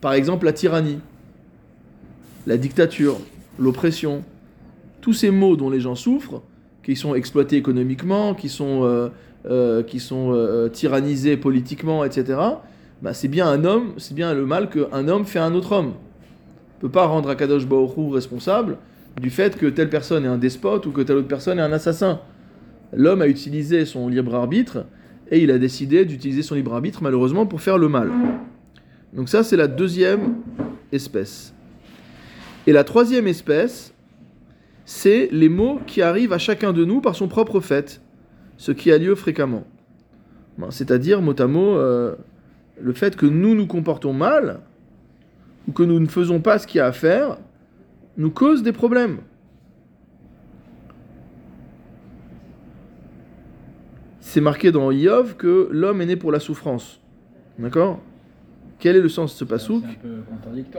[0.01, 0.99] Par exemple la tyrannie,
[2.47, 3.17] la dictature,
[3.57, 4.23] l'oppression.
[5.01, 6.41] Tous ces maux dont les gens souffrent,
[6.83, 9.09] qui sont exploités économiquement, qui sont, euh,
[9.45, 12.39] euh, euh, tyrannisés politiquement, etc.,
[13.01, 15.71] bah, c'est bien un homme, c'est bien le mal qu'un homme fait à un autre
[15.71, 15.93] homme.
[16.79, 18.77] Peut pas rendre Akadosh Baoru responsable
[19.19, 21.73] du fait que telle personne est un despote ou que telle autre personne est un
[21.73, 22.21] assassin.
[22.93, 24.85] L'homme a utilisé son libre arbitre
[25.29, 28.11] et il a décidé d'utiliser son libre arbitre malheureusement pour faire le mal.
[29.13, 30.35] Donc ça c'est la deuxième
[30.91, 31.53] espèce.
[32.67, 33.93] Et la troisième espèce,
[34.85, 38.01] c'est les mots qui arrivent à chacun de nous par son propre fait,
[38.57, 39.65] ce qui a lieu fréquemment.
[40.69, 42.15] C'est-à-dire, mot à mot, euh,
[42.81, 44.59] le fait que nous nous comportons mal,
[45.69, 47.37] ou que nous ne faisons pas ce qu'il y a à faire,
[48.17, 49.19] nous cause des problèmes.
[54.19, 56.99] C'est marqué dans Iov que l'homme est né pour la souffrance.
[57.59, 57.99] D'accord?
[58.79, 59.83] Quel est le sens de ce pasouk?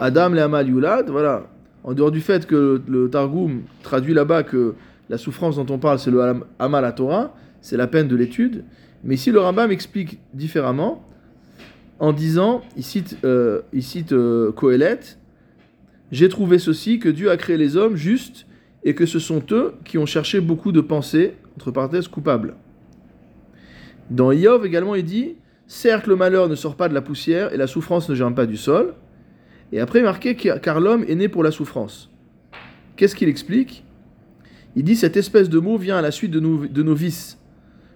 [0.01, 1.47] Adam le Amal Yulad, voilà.
[1.85, 4.75] En dehors du fait que le Targum traduit là-bas que
[5.09, 8.17] la souffrance dont on parle, c'est le Am- Amal à Torah, c'est la peine de
[8.17, 8.65] l'étude.
[9.05, 11.05] Mais ici, le Rambam explique différemment
[12.01, 14.51] en disant, il cite, euh, cite euh,
[16.11, 18.47] J'ai trouvé ceci, que Dieu a créé les hommes justes
[18.83, 22.55] et que ce sont eux qui ont cherché beaucoup de pensées, entre parenthèses, coupables.
[24.11, 25.37] Dans Iov également, il dit
[25.67, 28.47] Certes, le malheur ne sort pas de la poussière et la souffrance ne germe pas
[28.47, 28.95] du sol.
[29.71, 32.11] Et après, marqué car l'homme est né pour la souffrance.
[32.97, 33.85] Qu'est-ce qu'il explique?
[34.75, 36.41] Il dit Cette espèce de mot vient à la suite de
[36.83, 37.39] nos vices.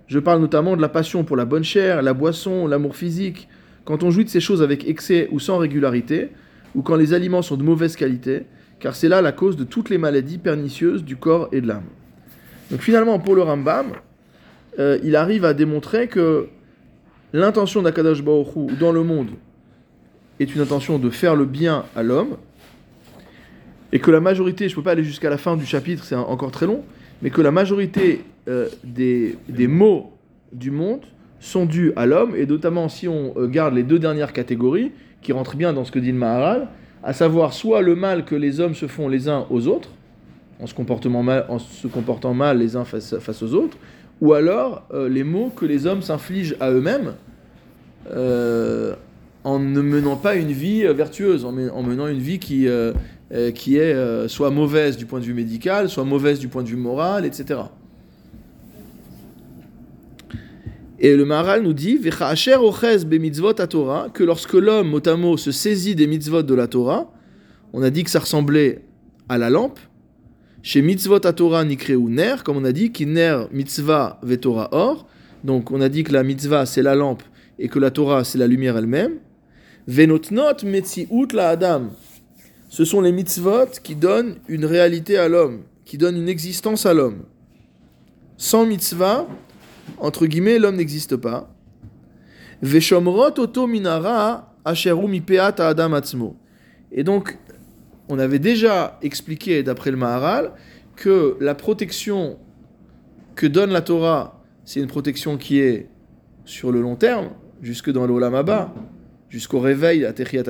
[0.06, 3.48] Je parle notamment de la passion pour la bonne chair, la boisson, l'amour physique.
[3.84, 6.28] Quand on jouit de ces choses avec excès ou sans régularité,
[6.74, 8.44] ou quand les aliments sont de mauvaise qualité,
[8.80, 11.84] car c'est là la cause de toutes les maladies pernicieuses du corps et de l'âme.
[12.70, 13.92] Donc finalement, pour le Rambam,
[14.78, 16.48] euh, il arrive à démontrer que
[17.32, 19.30] l'intention d'Akadash Baruch Hu dans le monde
[20.40, 22.36] est une intention de faire le bien à l'homme,
[23.92, 26.16] et que la majorité, je ne peux pas aller jusqu'à la fin du chapitre, c'est
[26.16, 26.82] encore très long,
[27.22, 30.12] mais que la majorité euh, des, des maux
[30.52, 31.02] du monde
[31.44, 35.32] sont dus à l'homme, et notamment si on euh, garde les deux dernières catégories, qui
[35.32, 36.68] rentrent bien dans ce que dit le Maharal,
[37.02, 39.90] à savoir soit le mal que les hommes se font les uns aux autres,
[40.58, 43.76] en se comportant mal, en se comportant mal les uns face, aux autres,
[44.22, 47.12] ou alors euh, les maux que les hommes s'infligent à eux-mêmes
[48.10, 48.94] euh,
[49.44, 52.66] en ne menant pas une vie vertueuse, en, men- en menant une vie qui,
[53.54, 56.76] qui est soit mauvaise du point de vue médical, soit mauvaise du point de vue
[56.76, 57.60] moral, etc.
[60.98, 62.24] Et le Maharal nous dit que
[64.22, 67.10] lorsque l'homme mot se saisit des mitzvot de la Torah,
[67.72, 68.84] on a dit que ça ressemblait
[69.28, 69.80] à la lampe.
[70.62, 74.68] Chez mitzvot à Torah nikreu ner, comme on a dit, qui ner mitzvah ve Torah
[74.72, 75.06] or.
[75.42, 77.22] Donc on a dit que la mitzvah c'est la lampe
[77.58, 79.18] et que la Torah c'est la lumière elle-même.
[79.86, 81.90] Venotnot metziut la adam.
[82.68, 86.94] Ce sont les mitzvot qui donnent une réalité à l'homme, qui donnent une existence à
[86.94, 87.24] l'homme.
[88.36, 89.28] Sans mitzvah,
[89.98, 91.54] entre guillemets, l'homme n'existe pas.
[92.62, 96.36] Veshomrot oto minara asheru mipeat adam atzmo.
[96.92, 97.38] Et donc,
[98.08, 100.52] on avait déjà expliqué, d'après le Maharal,
[100.96, 102.38] que la protection
[103.34, 105.88] que donne la Torah, c'est une protection qui est
[106.44, 107.30] sur le long terme,
[107.62, 108.72] jusque dans l'Olam Abba,
[109.28, 110.44] jusqu'au réveil à Techiyat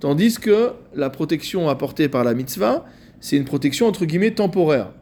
[0.00, 2.86] tandis que la protection apportée par la mitzvah,
[3.20, 4.92] c'est une protection entre guillemets temporaire.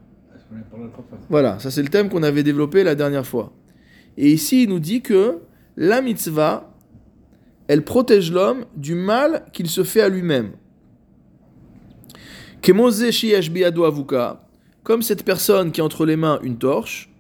[1.29, 3.53] Voilà, ça c'est le thème qu'on avait développé la dernière fois.
[4.17, 5.39] Et ici, il nous dit que
[5.77, 6.75] la mitzvah,
[7.69, 10.53] elle protège l'homme du mal qu'il se fait à lui-même.
[14.83, 17.11] Comme cette personne qui a entre les mains une torche.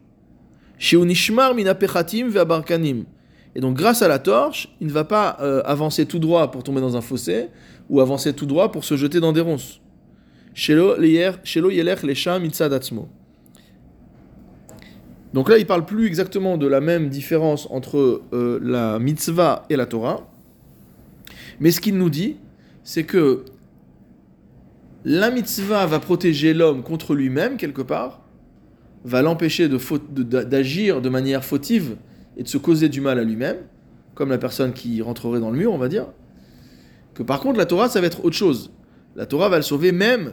[3.54, 6.62] Et donc, grâce à la torche, il ne va pas euh, avancer tout droit pour
[6.62, 7.48] tomber dans un fossé,
[7.88, 9.80] ou avancer tout droit pour se jeter dans des ronces.
[10.54, 13.08] Shelo leyer- shelo yelech lesha mitzad atzmo.
[15.32, 19.76] Donc là, il parle plus exactement de la même différence entre euh, la mitzvah et
[19.76, 20.28] la Torah.
[21.58, 22.36] Mais ce qu'il nous dit,
[22.84, 23.44] c'est que
[25.04, 28.20] la mitzvah va protéger l'homme contre lui-même, quelque part,
[29.04, 31.96] va l'empêcher d'agir de manière fautive
[32.36, 33.56] et de se causer du mal à lui-même,
[34.14, 36.06] comme la personne qui rentrerait dans le mur, on va dire.
[37.14, 38.70] Que par contre, la Torah, ça va être autre chose.
[39.16, 40.32] La Torah va le sauver même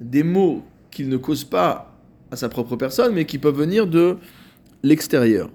[0.00, 1.85] des maux qu'il ne cause pas
[2.30, 4.16] à sa propre personne, mais qui peuvent venir de
[4.82, 5.50] l'extérieur.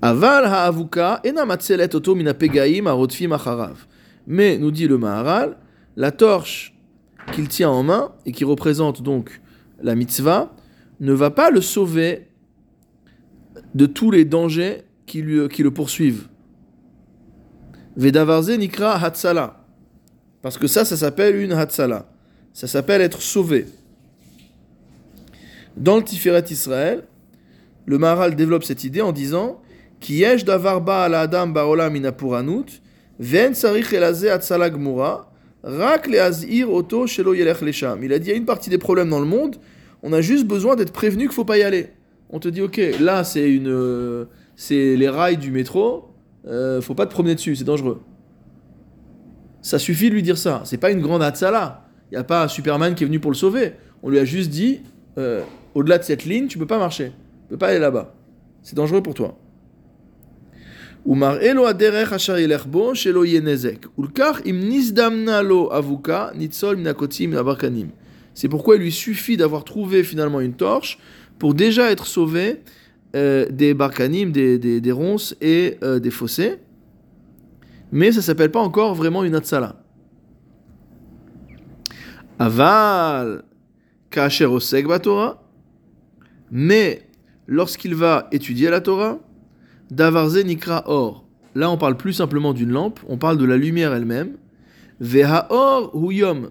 [0.00, 3.86] Aval ha'avuka ena matzelet oto mina pegaim harodfim acharav.
[4.26, 5.56] Mais, nous dit le Maharal,
[5.96, 6.74] la torche
[7.32, 9.40] qu'il tient en main, et qui représente donc
[9.80, 10.52] la mitzvah,
[11.00, 12.28] ne va pas le sauver
[13.74, 16.28] de tous les dangers qui, lui- qui le poursuivent.
[17.96, 19.64] Vedavarze nikra hatsala.
[20.40, 22.08] Parce que ça, ça s'appelle une hatsala.
[22.52, 23.66] Ça s'appelle être sauvé.
[25.76, 27.04] Dans le Tiferet Israël,
[27.86, 29.60] le Maharal développe cette idée en disant
[30.00, 32.82] Ki yesh davar ba ala adam baolam min apuranut,
[33.20, 35.30] ve'en sarich elaze hatsala gmura,
[35.62, 36.08] rak
[36.68, 37.62] oto shelo yelech.
[38.02, 39.56] Il a dit il y a une partie des problèmes dans le monde,
[40.02, 41.90] on a juste besoin d'être prévenu qu'il faut pas y aller.
[42.30, 44.24] On te dit ok, là c'est une, euh,
[44.56, 46.10] c'est les rails du métro,
[46.46, 48.00] euh, faut pas te promener dessus, c'est dangereux.
[49.60, 50.62] Ça suffit de lui dire ça.
[50.64, 51.86] C'est pas une grande hatsala.
[52.10, 53.74] Il n'y a pas un Superman qui est venu pour le sauver.
[54.02, 54.80] On lui a juste dit,
[55.18, 55.42] euh,
[55.74, 57.12] au-delà de cette ligne, tu peux pas marcher.
[57.44, 58.14] Tu peux pas aller là-bas.
[58.62, 59.38] C'est dangereux pour toi.
[68.34, 70.98] C'est pourquoi il lui suffit d'avoir trouvé finalement une torche
[71.38, 72.60] pour déjà être sauvé
[73.16, 76.58] euh, des barkanim, des, des, des ronces et euh, des fossés.
[77.90, 79.82] mais ça s'appelle pas encore vraiment une Hatzala.
[82.38, 83.42] Aval,
[84.10, 85.41] Kacher Oseg Torah,
[86.52, 87.08] mais
[87.48, 89.18] lorsqu'il va étudier la Torah,
[89.90, 91.26] Davarze Nikra Or.
[91.54, 94.36] Là, on parle plus simplement d'une lampe, on parle de la lumière elle-même.
[95.00, 96.50] Veha Or Huyom.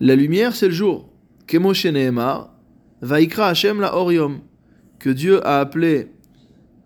[0.00, 1.08] La lumière, c'est le jour.
[1.46, 2.52] Kemoshe Nehemar,
[3.00, 4.40] Vaikra Hashem la Oriom.
[4.98, 6.08] Que Dieu a appelé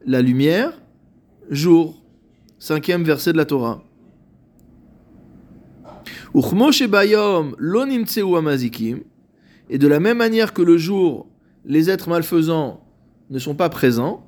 [0.04, 0.72] la lumière
[1.50, 2.02] jour.
[2.58, 3.82] Cinquième verset de la Torah.
[6.34, 9.00] Uchmo Shebayom lo nimtseu amazikim.
[9.70, 11.26] Et de la même manière que le jour,
[11.64, 12.84] les êtres malfaisants
[13.30, 14.26] ne sont pas présents.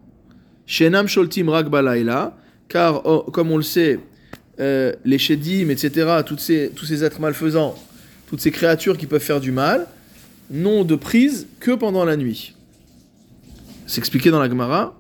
[0.67, 2.37] Shenam Sholtim Rak Balayla.
[2.69, 3.99] Car, oh, comme on le sait,
[4.61, 7.75] euh, les Shedim, etc., ces, tous ces êtres malfaisants,
[8.27, 9.87] toutes ces créatures qui peuvent faire du mal,
[10.51, 12.55] n'ont de prise que pendant la nuit.
[13.87, 14.99] C'est expliqué dans la Gemara,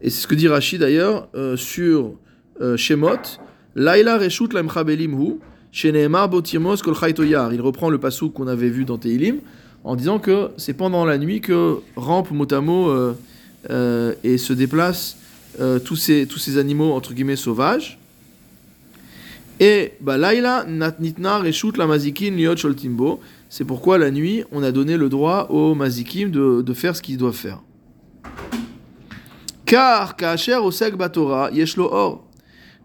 [0.00, 2.14] et c'est ce que dit Rashi d'ailleurs euh, sur
[2.60, 3.38] euh, Shemot.
[3.74, 5.34] Laila reshut lamchabelim hu,
[5.74, 9.38] Il reprend le passou qu'on avait vu dans Teilim,
[9.84, 13.14] en disant que c'est pendant la nuit que rampent mot à mot euh,
[13.70, 15.16] euh, et se déplacent
[15.60, 17.98] euh, tous, ces, tous ces animaux entre guillemets sauvages.
[19.60, 23.20] Et bah, Laila nat- nitna reshut la mazikin liot sholtimbo.
[23.48, 27.02] C'est pourquoi la nuit, on a donné le droit aux mazikim de, de faire ce
[27.02, 27.60] qu'ils doivent faire.
[29.64, 32.24] Car kacher osek batora yeshlo or.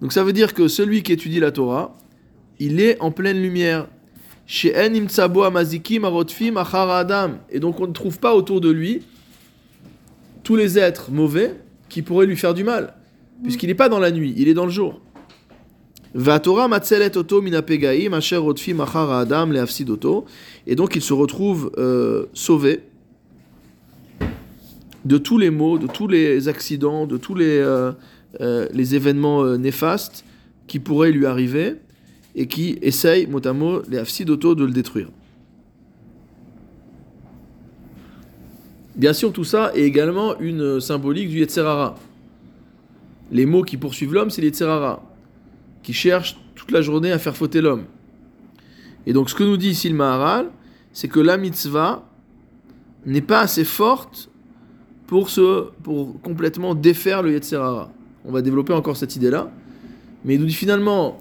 [0.01, 1.97] Donc ça veut dire que celui qui étudie la Torah,
[2.59, 3.87] il est en pleine lumière.
[4.49, 4.89] Et
[7.59, 9.01] donc on ne trouve pas autour de lui
[10.43, 11.55] tous les êtres mauvais
[11.89, 12.93] qui pourraient lui faire du mal.
[13.43, 15.01] Puisqu'il n'est pas dans la nuit, il est dans le jour.
[16.15, 16.19] Et
[20.75, 22.79] donc il se retrouve euh, sauvé
[25.05, 27.91] de tous les maux, de tous les accidents, de tous les, euh,
[28.41, 30.23] euh, événements néfastes
[30.67, 31.75] qui pourraient lui arriver
[32.37, 35.09] et qui essayent, mot à mot, les Afsidoto de le détruire.
[38.95, 41.97] Bien sûr, tout ça est également une symbolique du Yetzerara.
[43.31, 45.03] Les mots qui poursuivent l'homme, c'est les Yetzerara,
[45.81, 47.85] qui cherchent toute la journée à faire fauter l'homme.
[49.07, 50.51] Et donc, ce que nous dit ici le Maharal,
[50.93, 52.07] c'est que la mitzvah
[53.07, 54.29] n'est pas assez forte
[55.07, 57.91] pour, se, pour complètement défaire le Yetzerara.
[58.25, 59.49] On va développer encore cette idée-là.
[60.23, 61.19] Mais il nous dit finalement,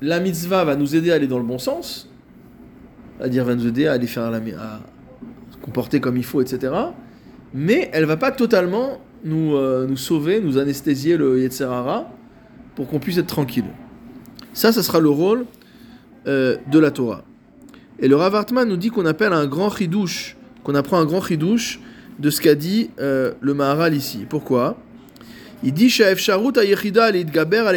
[0.00, 2.08] la mitzvah va nous aider à aller dans le bon sens,
[3.18, 4.80] c'est-à-dire va nous aider à aller faire la, à
[5.50, 6.72] se comporter comme il faut, etc.
[7.54, 12.10] Mais elle va pas totalement nous, euh, nous sauver, nous anesthésier le Yetzerara
[12.74, 13.64] pour qu'on puisse être tranquille.
[14.52, 15.46] Ça, ça sera le rôle
[16.26, 17.24] euh, de la Torah.
[17.98, 21.22] Et le Rav Hartman nous dit qu'on appelle un grand chidouche, qu'on apprend un grand
[21.22, 21.80] chidouche
[22.18, 24.26] de ce qu'a dit euh, le Maharal ici.
[24.28, 24.76] Pourquoi?
[25.62, 27.76] Il dit Sha'efsharut ayechida gaber al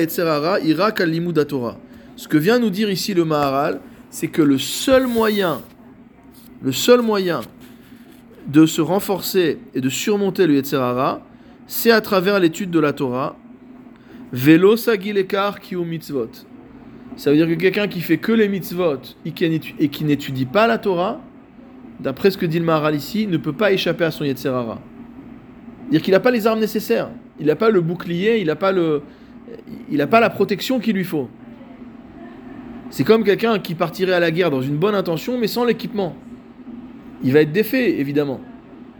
[0.66, 1.78] irak al limud Torah.
[2.20, 3.80] Ce que vient nous dire ici le Maharal,
[4.10, 5.62] c'est que le seul moyen,
[6.62, 7.40] le seul moyen
[8.46, 11.22] de se renforcer et de surmonter le Yetzerara,
[11.66, 13.38] c'est à travers l'étude de la Torah.
[14.34, 16.32] Velo sagilekar kiu mitzvot.
[17.16, 20.78] Ça veut dire que quelqu'un qui fait que les mitzvot et qui n'étudie pas la
[20.78, 21.22] Torah,
[22.02, 24.82] d'après ce que dit le Maharal ici, ne peut pas échapper à son Yetzerara.
[25.90, 28.74] Dire qu'il n'a pas les armes nécessaires, il n'a pas le bouclier, il n'a pas,
[28.74, 29.04] le,
[29.90, 31.30] il n'a pas la protection qu'il lui faut.
[32.90, 36.16] C'est comme quelqu'un qui partirait à la guerre dans une bonne intention, mais sans l'équipement.
[37.24, 38.42] Il va être défait, évidemment,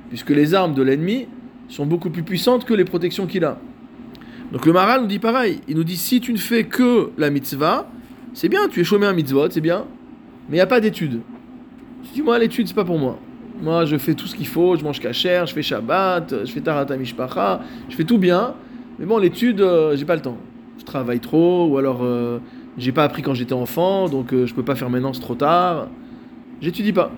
[0.10, 1.28] puisque les armes de l'ennemi
[1.70, 3.60] sont beaucoup plus puissantes que les protections qu'il a.
[4.52, 7.30] Donc le Maharal nous dit pareil, il nous dit si tu ne fais que la
[7.30, 7.90] mitzvah,
[8.34, 9.86] c'est bien, tu es chômé un mitzvot, c'est bien,
[10.50, 11.22] mais il n'y a pas d'étude.
[12.04, 13.20] Tu dis, moi, l'étude, c'est pas pour moi.
[13.62, 16.62] Moi, je fais tout ce qu'il faut, je mange kasher, je fais Shabbat, je fais
[16.62, 18.56] Tarata Mishpacha, je fais tout bien.
[18.98, 20.38] Mais bon, l'étude, euh, j'ai pas le temps.
[20.80, 22.40] Je travaille trop, ou alors euh,
[22.78, 25.36] j'ai pas appris quand j'étais enfant, donc euh, je peux pas faire maintenant, c'est trop
[25.36, 25.88] tard.
[26.62, 27.12] J'étudie pas.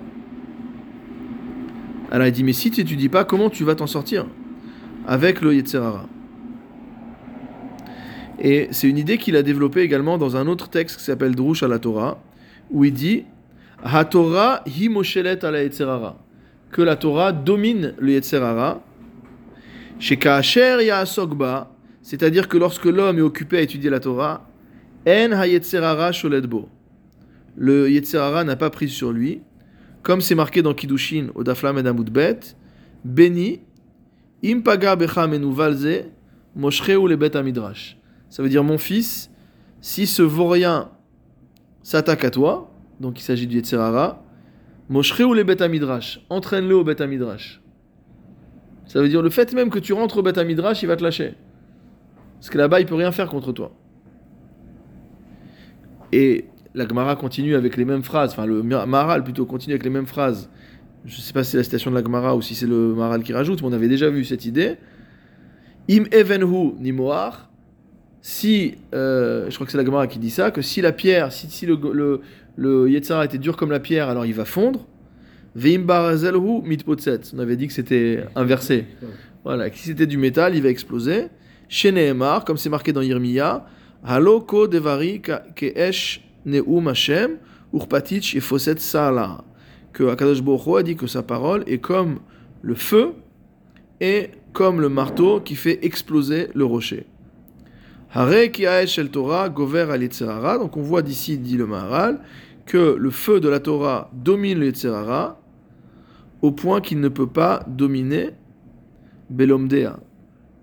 [2.12, 4.26] Alors il dit, mais si tu n'étudies pas, comment tu vas t'en sortir?
[5.08, 6.08] Avec le Yetzerara.
[8.40, 11.64] Et c'est une idée qu'il a développée également dans un autre texte qui s'appelle Drush
[11.64, 12.20] à la Torah,
[12.72, 13.24] où il dit
[13.84, 16.18] HaTorah hi moshelet ala Yetzerara.
[16.72, 18.82] Que la Torah domine le Yetzerara.
[20.00, 24.50] Chez Kaacher ya'asok ba, c'est-à-dire que lorsque l'homme est occupé à étudier la Torah,
[25.08, 26.70] En ha-Yetzerara sholet bo.
[27.58, 29.42] Le Yetzerara n'a pas prise sur lui.
[30.04, 32.40] Comme c'est marqué dans Kiddushin au Daflam et Bet,
[33.04, 33.62] Béni,
[34.44, 36.06] impaga becha menuvalze,
[36.56, 37.98] moshcheu le bet midrash.
[38.30, 39.30] Ça veut dire, mon fils,
[39.80, 40.90] si ce vaurien
[41.84, 44.24] s'attaque à toi, donc il s'agit du Yetzerara,
[44.90, 47.62] moshcheu le bet midrash, entraîne-le au bet midrash.
[48.86, 51.04] Ça veut dire, le fait même que tu rentres au bet midrash, il va te
[51.04, 51.36] lâcher.
[52.36, 53.72] Parce que là-bas, il peut rien faire contre toi.
[56.12, 59.90] Et la Gemara continue avec les mêmes phrases, enfin le Maharal plutôt continue avec les
[59.90, 60.50] mêmes phrases.
[61.06, 62.94] Je ne sais pas si c'est la citation de la Gemara ou si c'est le
[62.94, 64.76] Maharal qui rajoute, mais on avait déjà vu cette idée.
[65.90, 67.50] Im evenhu nimoar.
[68.24, 71.32] Si, euh, je crois que c'est la Gemara qui dit ça, que si la pierre,
[71.32, 72.22] si, si le, le,
[72.56, 74.86] le Yetzara était dur comme la pierre, alors il va fondre.
[75.56, 77.22] Veim barazelhu mitpotset.
[77.36, 78.86] On avait dit que c'était inversé.
[79.44, 81.28] Voilà, si c'était du métal, il va exploser.
[81.68, 81.92] Chez
[82.46, 83.66] comme c'est marqué dans Yirmiya,
[84.04, 87.38] Halo ko devari ke esh neum Hashem
[87.72, 89.44] urpatich et sala.
[89.94, 92.20] Que Akadosh Baruch a dit que sa parole est comme
[92.64, 93.14] le feu
[94.00, 97.06] et comme le marteau qui fait exploser le rocher.
[98.14, 100.08] Hare ki el Torah gover al
[100.58, 102.22] Donc on voit d'ici, dit le Maharal,
[102.66, 105.40] que le feu de la Torah domine le Yetzerara
[106.42, 108.32] au point qu'il ne peut pas dominer
[109.30, 110.00] Belomdea.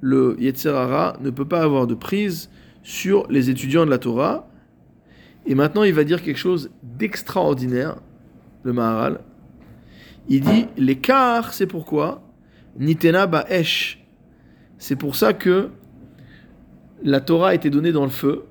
[0.00, 2.50] Le Yetzerara ne peut pas avoir de prise
[2.88, 4.48] sur les étudiants de la Torah.
[5.44, 7.96] Et maintenant, il va dire quelque chose d'extraordinaire,
[8.62, 9.20] le Maharal.
[10.30, 12.22] Il dit l'écart, c'est pourquoi?
[12.78, 14.02] Nitena Ba'esh.
[14.78, 15.68] C'est pour ça que
[17.02, 18.46] la Torah a été donnée dans le feu.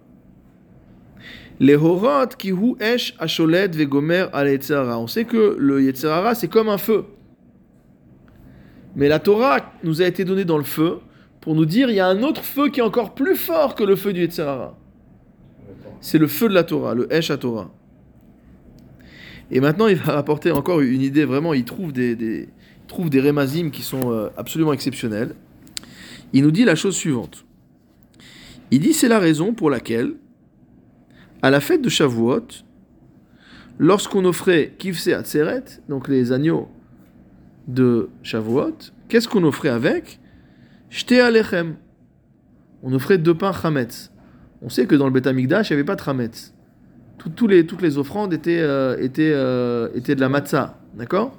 [1.60, 6.70] Les horot qui hu esh asholed vegomer al On sait que le Yetzerara, c'est comme
[6.70, 7.06] un feu.
[8.96, 11.00] Mais la Torah nous a été donnée dans le feu
[11.48, 13.86] pour nous dire il y a un autre feu qui est encore plus fort que
[13.86, 14.78] le feu du Yetzerara.
[16.02, 17.72] C'est le feu de la Torah, le Esh à Torah.
[19.50, 22.50] Et maintenant, il va rapporter encore une idée, vraiment, il trouve des, des,
[22.90, 25.36] trouve des rémazim qui sont euh, absolument exceptionnels.
[26.34, 27.46] Il nous dit la chose suivante.
[28.70, 30.16] Il dit c'est la raison pour laquelle,
[31.42, 32.48] à la fête de Shavuot,
[33.80, 36.68] lorsqu'on offrait Kivse Atzeret, donc les agneaux
[37.70, 40.20] de Shavuot, qu'est-ce qu'on offrait avec?
[40.90, 41.76] Shte Alechem.
[42.84, 44.12] On offrait deux pains Chametz.
[44.62, 46.54] On sait que dans le Beth Amikdash, il n'y avait pas de Chametz.
[47.48, 50.80] les, toutes les offrandes étaient, euh, étaient, euh, étaient de la matzah.
[50.94, 51.38] D'accord?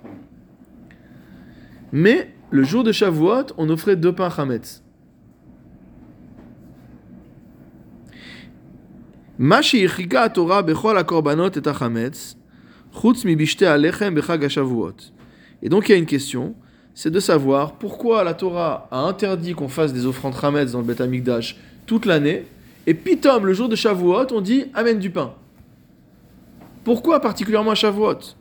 [1.93, 4.83] Mais le jour de Shavuot, on offrait deux pains Chametz.
[9.39, 9.61] Ma
[10.35, 12.37] Torah bechol akorbanot et achametz,
[12.93, 14.97] chutz mi bishte alechem bechag Shavuot.
[15.63, 16.57] Et donc il y a une question,
[17.01, 20.85] c'est de savoir pourquoi la Torah a interdit qu'on fasse des offrandes Hametz dans le
[20.85, 21.57] Beth Amikdash
[21.87, 22.45] toute l'année,
[22.89, 25.33] et pitom, le jour de Shavuot, on dit amène du pain.
[26.83, 28.35] Pourquoi particulièrement à Shavuot?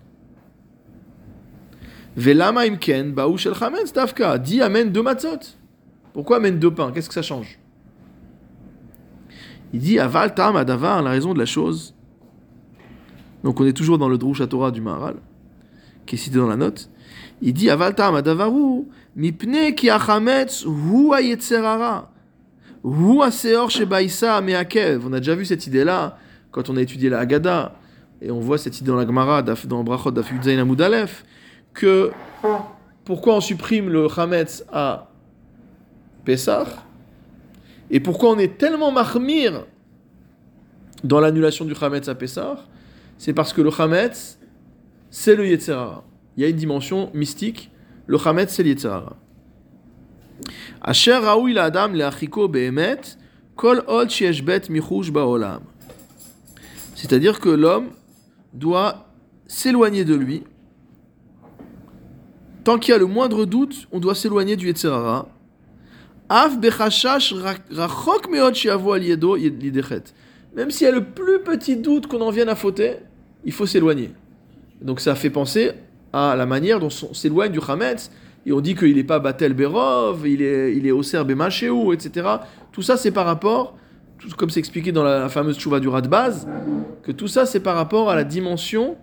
[2.16, 4.40] Velama imken baou shel chametz tafka.
[4.40, 5.54] Dit amène deux matzot.
[6.12, 7.60] Pourquoi amène deux pains Qu'est-ce que ça change?
[9.72, 11.94] Il dit aval tam adavar, la raison de la chose.
[13.44, 15.18] Donc on est toujours dans le Drush Torah du Maharal,
[16.08, 16.90] qui est cité dans la note.
[17.42, 22.10] Il dit Avaltam adavaru mipne ki achametz hu ayetzerara
[22.84, 23.70] hu aseor
[24.42, 25.06] meakev.
[25.06, 26.18] On a déjà vu cette idée-là
[26.52, 27.74] quand on a étudié la Haggadah.
[28.22, 31.24] Et on voit cette idée dans la Gemara dans Brachot d'Afud Zayin Amudalef
[31.74, 32.12] que
[33.06, 35.12] pourquoi on supprime le chametz à
[36.26, 36.66] Pessah
[37.92, 39.66] et pourquoi on est tellement marmir
[41.04, 42.58] dans l'annulation du chametz à Pessah?
[43.20, 44.40] C'est parce que le chametz
[45.12, 46.04] c'est le Yetzerara
[46.38, 47.72] il y a une dimension mystique.
[48.06, 49.18] Le Hametz, c'est l'Yetzirara.
[50.82, 53.02] Asher raoui la adam le'achiko be'emet,
[53.56, 53.84] kol
[54.70, 55.62] michush ba'olam.
[56.94, 57.90] C'est-à-dire que l'homme
[58.54, 59.08] doit
[59.48, 60.44] s'éloigner de lui.
[62.64, 65.28] Tant qu'il y a le moindre doute, on doit s'éloigner du Yetzirara.
[66.30, 67.34] Av bechashash
[67.72, 70.14] rachok meod shiavo al yedo lidechet.
[70.56, 72.98] Même s'il y a le plus petit doute qu'on en vienne à fauter,
[73.44, 74.12] il faut s'éloigner.
[74.82, 75.72] Donc ça fait penser
[76.14, 78.12] à la manière dont on s'éloigne du Hametz,
[78.46, 82.28] et on dit qu'il n'est pas Batel Berov, il est, il est Oser Bemachéou, etc.
[82.72, 83.76] Tout ça, c'est par rapport,
[84.20, 86.48] tout comme c'est expliqué dans la, fameuse Chouva du Radbaz,
[87.04, 88.96] que tout ça, c'est par rapport à la dimension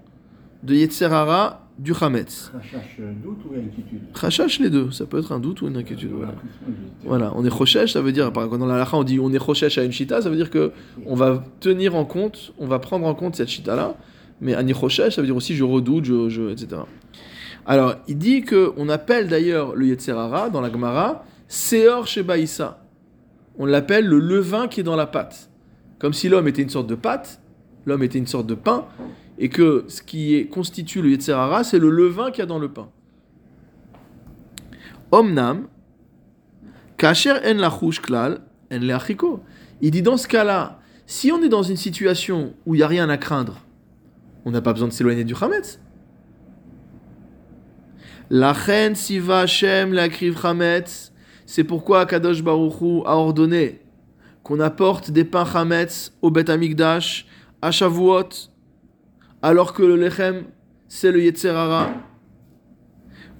[0.62, 2.52] de Yetzerara du Hametz.
[2.54, 4.90] Chachash, doute ou inquiétude Chachash, les deux.
[4.92, 6.12] Ça peut être un doute ou une inquiétude.
[6.12, 6.34] Voilà,
[7.04, 7.32] voilà.
[7.34, 9.76] on est Chochesh, ça veut dire, quand dans la Lacha on dit on est Chochesh
[9.76, 10.72] à une Chita, ça veut dire que
[11.04, 13.96] on va tenir en compte, on va prendre en compte cette Chita-là
[14.40, 16.82] mais Anichoshesh, ça veut dire aussi je redoute, je, etc.
[17.66, 22.82] Alors, il dit qu'on appelle d'ailleurs le Yetzerara dans la Gemara Seor Shebaïsa.
[23.58, 25.50] On l'appelle le levain qui est dans la pâte.
[25.98, 27.40] Comme si l'homme était une sorte de pâte,
[27.86, 28.86] l'homme était une sorte de pain,
[29.38, 32.58] et que ce qui est, constitue le Yetzerara, c'est le levain qu'il y a dans
[32.58, 32.88] le pain.
[35.10, 35.68] Omnam,
[36.96, 38.40] Kacher en lachush klal,
[38.72, 39.40] en leachiko.
[39.80, 42.88] Il dit dans ce cas-là, si on est dans une situation où il n'y a
[42.88, 43.60] rien à craindre,
[44.44, 45.80] on n'a pas besoin de s'éloigner du Hametz.
[48.30, 50.08] La reine Siva Hashem la
[50.42, 51.12] Hametz,
[51.46, 53.80] c'est pourquoi Kadosh Baruchu a ordonné
[54.42, 57.26] qu'on apporte des pains chametz au Bet Amikdash,
[57.62, 58.50] à Shavuot,
[59.42, 60.44] alors que le lechem,
[60.86, 61.90] c'est le Yetzerara.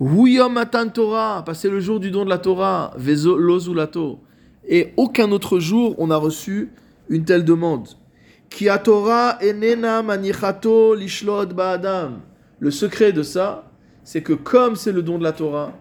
[0.01, 4.21] Huyom Matan Torah, passer le jour du don de la Torah, Vezo Lozulato.
[4.67, 6.73] Et aucun autre jour on a reçu
[7.09, 7.89] une telle demande.
[12.61, 13.71] Le secret de ça,
[14.05, 15.73] c'est que comme c'est le don de la Torah,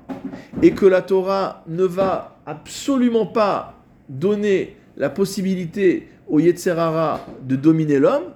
[0.61, 3.75] et que la Torah ne va absolument pas
[4.09, 8.33] donner la possibilité au Yetzerara de dominer l'homme,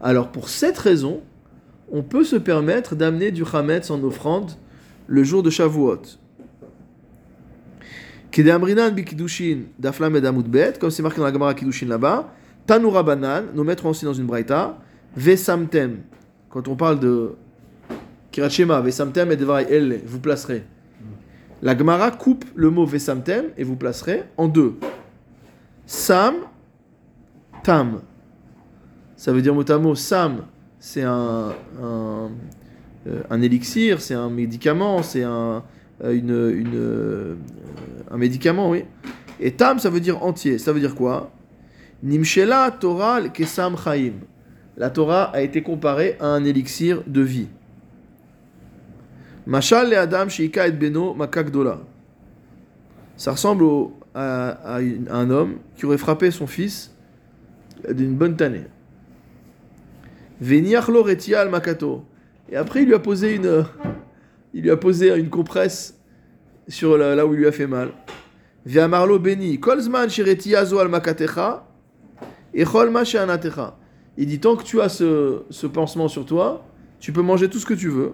[0.00, 1.22] alors pour cette raison,
[1.90, 4.52] on peut se permettre d'amener du Hametz en offrande
[5.06, 6.02] le jour de Shavuot.
[6.02, 6.28] Kedamrinan bikidushin d'aflam
[6.90, 7.48] et bet,
[10.78, 12.32] comme c'est marqué dans la Gemara Kidushin là-bas,
[12.66, 14.78] Tanura banan, nos maîtres ont aussi dans une braïta,
[15.16, 15.98] Vesamtem,
[16.48, 17.32] quand on parle de
[18.30, 20.62] Kirachema, Vesamtem et Devarai El, vous placerez.
[21.62, 24.76] La Gemara coupe le mot Vesamtem et vous placerez en deux.
[25.86, 26.34] Sam,
[27.64, 28.00] Tam.
[29.16, 30.44] Ça veut dire mot à mot, Sam,
[30.78, 31.52] c'est un,
[31.82, 32.30] un,
[33.06, 35.62] euh, un élixir, c'est un médicament, c'est un,
[36.02, 37.34] euh, une, une, euh,
[38.10, 38.84] un médicament, oui.
[39.38, 40.58] Et Tam, ça veut dire entier.
[40.58, 41.30] Ça veut dire quoi?
[42.02, 44.14] Nimshela Torah Kesam Chaim.
[44.76, 47.48] La Torah a été comparée à un élixir de vie.
[49.46, 51.80] Mashal le Adam Sheika et Beno Makakdola.
[53.16, 53.64] Ça ressemble
[54.14, 54.78] à,
[55.10, 56.94] un homme qui aurait frappé son fils
[57.88, 58.64] d'une bonne tannée.
[60.40, 62.04] Veniachlo retia al makato.
[62.50, 63.64] Et après, il lui a posé une,
[64.54, 65.99] il lui a posé une compresse
[66.70, 67.90] sur là où il lui a fait mal.
[68.64, 71.66] Via Marlo Beni, Kolzman al makatecha,
[72.54, 73.76] et cholma she'anatecha.
[74.16, 76.64] Il dit tant que tu as ce, ce pansement sur toi,
[76.98, 78.12] tu peux manger tout ce que tu veux,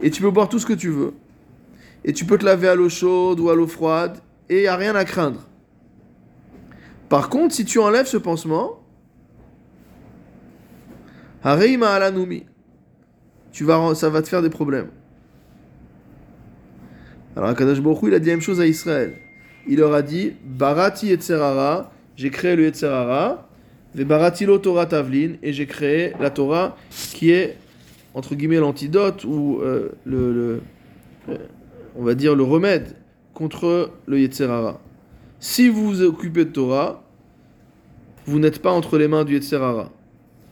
[0.00, 1.12] et tu peux boire tout ce que tu veux,
[2.04, 4.18] et tu peux te laver à l'eau chaude ou à l'eau froide,
[4.48, 5.40] et il n'y a rien à craindre.
[7.08, 8.80] Par contre, si tu enlèves ce pansement,
[11.42, 12.46] Hareima alanumi,
[13.52, 14.88] tu vas, ça va te faire des problèmes.
[17.36, 19.14] Alors Akadash Hu, il a dit la même chose à Israël.
[19.66, 23.48] Il leur a dit Barati Yetzerara, j'ai créé le Yetzerara,
[23.94, 27.56] Barati lo Torah Tavlin, et j'ai créé la Torah qui est
[28.14, 30.60] entre guillemets l'antidote ou euh, le, le-
[31.30, 31.36] euh,
[31.96, 32.94] on va dire le remède
[33.32, 34.80] contre le Yetzerara.
[35.40, 37.02] Si vous vous occupez de Torah,
[38.26, 39.90] vous n'êtes pas entre les mains du Yetzerara.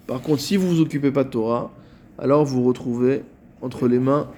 [0.07, 1.71] Par contre, si vous vous occupez pas de Torah,
[2.19, 3.23] alors vous vous retrouvez
[3.61, 4.29] entre les mains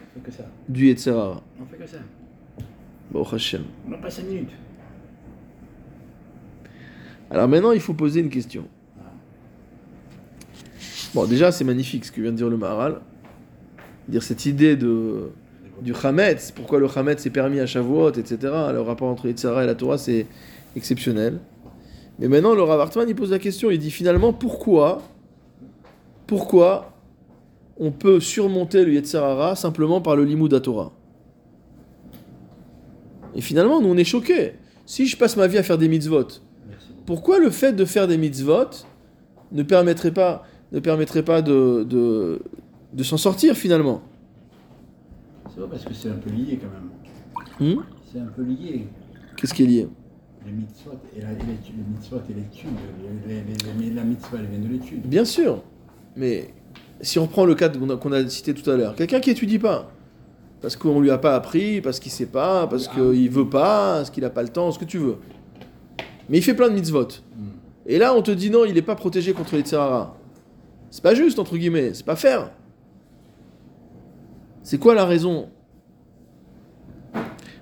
[0.69, 1.43] du Yetzerara.
[1.61, 1.99] On fait que ça.
[3.15, 3.62] Baruch Hashem.
[3.87, 4.51] On n'a pas 5 minutes.
[7.31, 8.65] Alors maintenant, il faut poser une question.
[11.15, 13.01] Bon, déjà, c'est magnifique ce que vient de dire le Maharal.
[14.09, 15.31] Dire cette idée de,
[15.81, 18.37] du Hametz, pourquoi le Hametz est permis à Shavuot, etc.
[18.73, 20.27] Le rapport entre Yitzhara et la Torah, c'est
[20.75, 21.39] exceptionnel.
[22.19, 25.03] Mais maintenant, le Rav Hartman, il pose la question, il dit finalement, pourquoi,
[26.27, 26.93] pourquoi
[27.77, 30.93] on peut surmonter le Yetzirara simplement par le Limud à Torah
[33.35, 34.53] Et finalement, nous, on est choqués.
[34.87, 36.28] Si je passe ma vie à faire des mitzvot,
[37.07, 38.70] pourquoi le fait de faire des mitzvot
[39.53, 42.43] ne permettrait pas, ne permettrait pas de, de,
[42.93, 44.03] de s'en sortir finalement?
[45.53, 46.68] C'est vrai parce que c'est un peu lié quand
[47.66, 47.76] même.
[47.76, 47.82] Hmm?
[48.12, 48.87] C'est un peu lié.
[49.37, 49.89] Qu'est-ce qui est lié?
[50.47, 51.74] Les mitzvot et la, les l'étude.
[53.26, 53.43] Les,
[53.80, 55.07] les, la mitzvah, elle vient de l'étude.
[55.07, 55.62] Bien sûr,
[56.16, 56.53] mais
[57.01, 59.30] si on prend le cas qu'on a, qu'on a cité tout à l'heure, quelqu'un qui
[59.30, 59.91] étudie pas,
[60.65, 64.09] parce qu'on lui a pas appris, parce qu'il sait pas, parce qu'il veut pas, parce
[64.09, 65.17] qu'il a pas le temps, ce que tu veux.
[66.31, 67.03] Mais il fait plein de mitzvot.
[67.37, 67.49] Hmm.
[67.85, 70.17] Et là, on te dit non, il n'est pas protégé contre les tsarara.
[70.91, 72.51] C'est pas juste, entre guillemets, c'est pas faire.
[74.62, 75.51] C'est quoi la raison?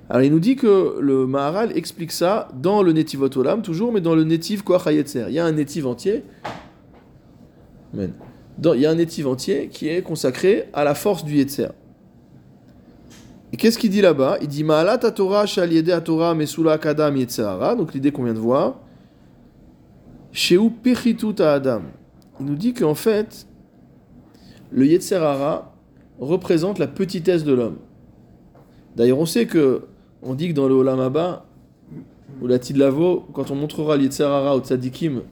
[0.09, 4.01] Alors, il nous dit que le Maharal explique ça dans le Netivot Olam, toujours, mais
[4.01, 5.25] dans le Netiv Koach HaYetzer.
[5.27, 6.23] Il y a un Netiv entier.
[7.93, 8.13] Amen.
[8.59, 11.71] Dans- il y a un Netiv entier qui est consacré à la force du Yetzer.
[13.53, 14.39] Et qu'est-ce qu'il dit là-bas?
[14.41, 18.77] Il dit Ma'alat Torah shaliede Torah mesula kadam Yetzerara, donc l'idée qu'on vient de voir.
[20.33, 21.83] Sheu Pechitut Adam.
[22.41, 23.47] Il nous dit qu'en fait,
[24.71, 25.75] le Yetzerara
[26.19, 27.77] représente la petitesse de l'homme.
[28.97, 29.83] D'ailleurs, on sait que,
[30.23, 31.45] on dit que dans le Olam Abba,
[32.41, 35.23] ou la Tidlavo, quand on montrera le Yetzerara au Tzadikim,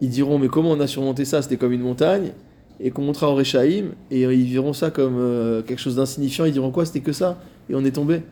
[0.00, 1.42] ils diront Mais comment on a surmonté ça?
[1.42, 2.32] C'était comme une montagne.
[2.84, 6.44] Et qu'on montrera au Rechaïm, et ils verront ça comme euh, quelque chose d'insignifiant.
[6.44, 7.38] Ils diront quoi C'était que ça
[7.70, 8.22] Et on est tombé.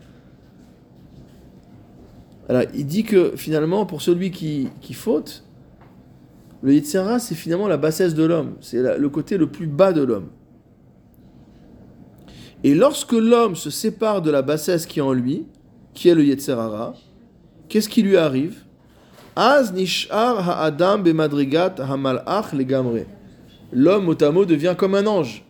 [2.49, 5.45] Alors, il dit que finalement, pour celui qui, faute,
[6.63, 8.57] le Yitzhara, c'est finalement la bassesse de l'homme.
[8.61, 10.31] C'est le côté le plus bas de l'homme.
[12.65, 15.47] Et lorsque l'homme se sépare de la bassesse qui est en lui,
[15.95, 16.95] qui est le Yetzerara,
[17.69, 18.65] qu'est-ce qui lui arrive?
[19.37, 23.07] Az nishar ha'adam legamre.
[23.73, 25.45] L'homme mot à devient comme un ange.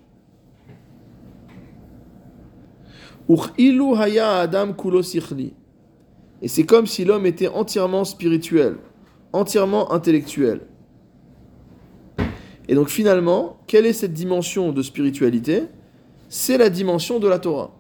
[3.29, 4.75] Adam.
[6.43, 8.77] Et c'est comme si l'homme était entièrement spirituel,
[9.33, 10.63] entièrement intellectuel.
[12.69, 15.65] Et donc finalement, quelle est cette dimension de spiritualité?
[16.29, 17.73] C'est la dimension de la Torah.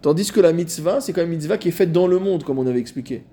[0.00, 2.44] Tandis que la mitzvah, c'est quand même une mitzvah qui est faite dans le monde,
[2.44, 3.24] comme on avait expliqué.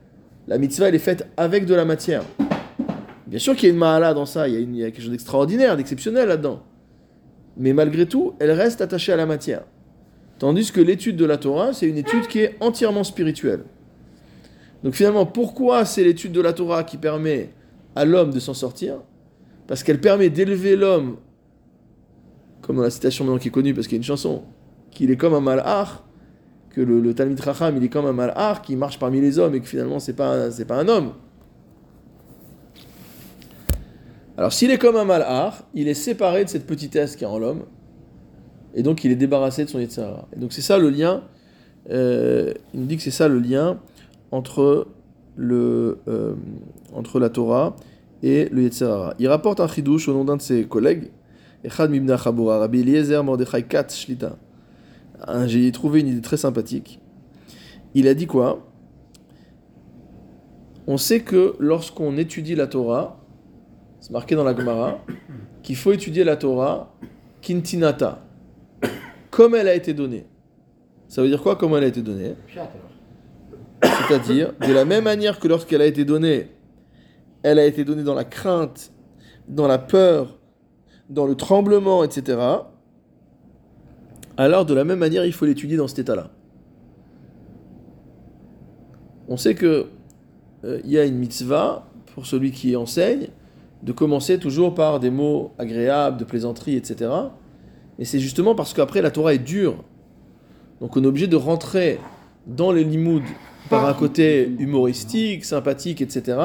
[0.48, 2.24] La mitzvah, elle est faite avec de la matière.
[3.30, 5.78] Bien sûr qu'il y a une mahala dans ça, il y a, quelque chose d'extraordinaire,
[5.78, 6.64] d'exceptionnel là-dedans.
[7.58, 9.66] Mais malgré tout, elle reste attachée à la matière.
[10.40, 13.66] Tandis que l'étude de la Torah, c'est une étude qui est entièrement spirituelle.
[14.84, 17.52] Donc finalement, pourquoi c'est l'étude de la Torah qui permet
[17.96, 18.96] à l'homme de s'en sortir?
[19.68, 21.18] Parce qu'elle permet d'élever l'homme,
[22.62, 24.44] comme dans la citation maintenant qui est connue, parce qu'il y a une chanson,
[24.90, 26.04] qu'il est comme un malach,
[26.72, 29.60] que le, Talmid Chacham, il est comme un malach qui marche parmi les hommes et
[29.60, 31.14] que finalement, c'est pas, c'est pas un homme.
[34.40, 37.38] Alors s'il est comme un malach, il est séparé de cette petitesse qui est en
[37.38, 37.66] l'homme,
[38.74, 40.30] et donc il est débarrassé de son Yetzirah.
[40.34, 41.24] Et donc c'est ça le lien,
[41.90, 43.82] euh, il nous dit que c'est ça le lien
[44.32, 44.88] entre,
[45.36, 46.36] le, euh,
[46.94, 47.76] entre la Torah
[48.24, 49.14] et le Yetzirah.
[49.20, 51.12] Il rapporte un chidouche au nom d'un de ses collègues,
[51.66, 54.38] Echad Mibna Chabura, Rabbi Eliezer Mordechai Katz Shlita.
[55.28, 57.02] Un- J'ai trouvé une idée très sympathique.
[57.94, 58.66] Il a dit quoi?
[60.88, 63.19] On sait que lorsqu'on étudie la Torah,
[64.00, 65.00] c'est marqué dans la Gemara,
[65.62, 66.94] qu'il faut étudier la Torah
[67.42, 68.26] kintinata,
[69.30, 70.26] comme elle a été donnée.
[71.08, 72.36] Ça veut dire quoi, comme elle a été donnée?
[73.82, 76.52] C'est-à-dire, de la même manière que lorsqu'elle a été donnée,
[77.44, 78.92] elle a été donnée dans la crainte,
[79.48, 80.38] dans la peur,
[81.10, 82.40] dans le tremblement, etc.
[84.38, 86.32] Alors, de la même manière, il faut l'étudier dans cet état-là.
[89.28, 89.88] On sait que
[90.64, 93.30] euh, il y a une mitzvah pour celui qui enseigne
[93.84, 97.12] de commencer toujours par des mots agréables, de plaisanterie, etc.
[97.98, 99.84] Et c'est justement parce qu'après la Torah est dure.
[100.82, 102.00] Donc on est obligé de rentrer
[102.48, 103.24] dans les limoud
[103.70, 106.38] par un côté humoristique, sympathique, etc.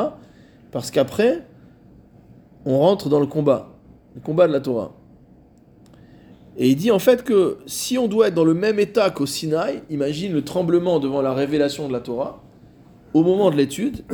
[0.71, 1.43] Parce qu'après,
[2.65, 3.73] on rentre dans le combat,
[4.15, 4.93] le combat de la Torah.
[6.57, 9.27] Et il dit en fait que si on doit être dans le même état qu'au
[9.27, 12.43] Sinaï, imagine le tremblement devant la révélation de la Torah,
[13.13, 14.05] au moment de l'étude,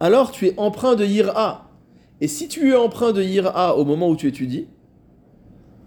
[0.00, 1.65] alors tu es empreint de Yira.
[2.20, 4.68] Et si tu es empreint de Yira au moment où tu étudies,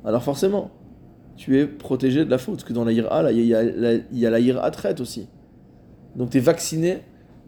[0.06, 0.72] alors forcément,
[1.36, 2.56] tu es protégé de la faute.
[2.56, 5.28] Parce que dans la Yira, il y a la, Yira traite aussi.
[6.16, 7.00] Donc tu es vacciné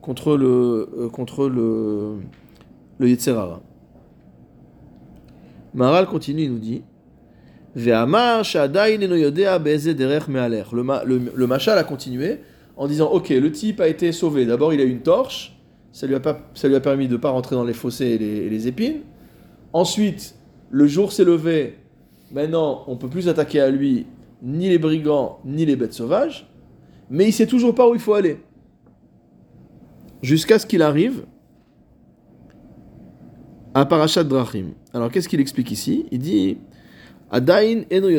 [0.01, 2.17] contre le, euh, contre le,
[2.97, 3.17] le.
[5.73, 6.84] Maral continue, il nous dit
[7.73, 8.01] le,
[11.36, 12.39] le Machal a continué
[12.75, 14.45] en disant Ok, le type a été sauvé.
[14.45, 15.57] D'abord, il a eu une torche.
[15.92, 16.22] Ça lui a,
[16.54, 19.02] ça lui a permis de ne pas rentrer dans les fossés et les, épines.
[19.74, 20.36] Ensuite,
[20.70, 21.76] le jour s'est levé.
[22.32, 24.06] Maintenant, on ne peut plus attaquer à lui
[24.42, 26.48] ni les brigands ni les bêtes sauvages.
[27.10, 28.38] Mais il sait toujours pas où il faut aller.
[30.22, 31.26] Jusqu'à ce qu'il arrive
[33.74, 34.72] à Parashat Drachim.
[34.94, 36.06] Alors qu'est-ce qu'il explique ici?
[36.12, 36.58] Il dit
[37.30, 38.10] Adain eno.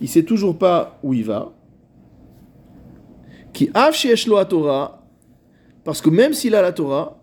[0.00, 1.52] Il sait toujours pas où il va.
[4.48, 4.99] Torah,
[5.84, 7.16] parce que même s'il a la Torah.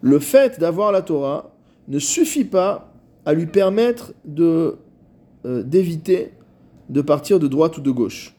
[0.00, 1.50] Le fait d'avoir la Torah
[1.88, 2.92] ne suffit pas
[3.24, 4.76] à lui permettre euh,
[5.44, 6.32] d'éviter
[6.88, 8.34] de partir de droite ou de gauche.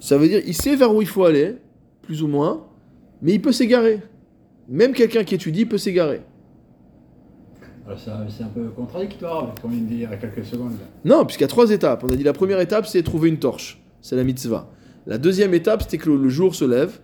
[0.00, 1.56] Ça veut dire il sait vers où il faut aller,
[2.02, 2.66] plus ou moins,
[3.22, 4.00] mais il peut s'égarer.
[4.68, 6.22] Même quelqu'un qui étudie peut s'égarer.
[7.96, 10.72] C'est un peu contradictoire avec ce qu'on vient quelques secondes.
[11.04, 12.02] Non, puisqu'il y a trois étapes.
[12.02, 13.82] On a dit la première étape, c'est trouver une torche.
[14.00, 14.70] C'est la mitzvah.
[15.06, 17.00] La deuxième étape, c'était que le, jour se lève.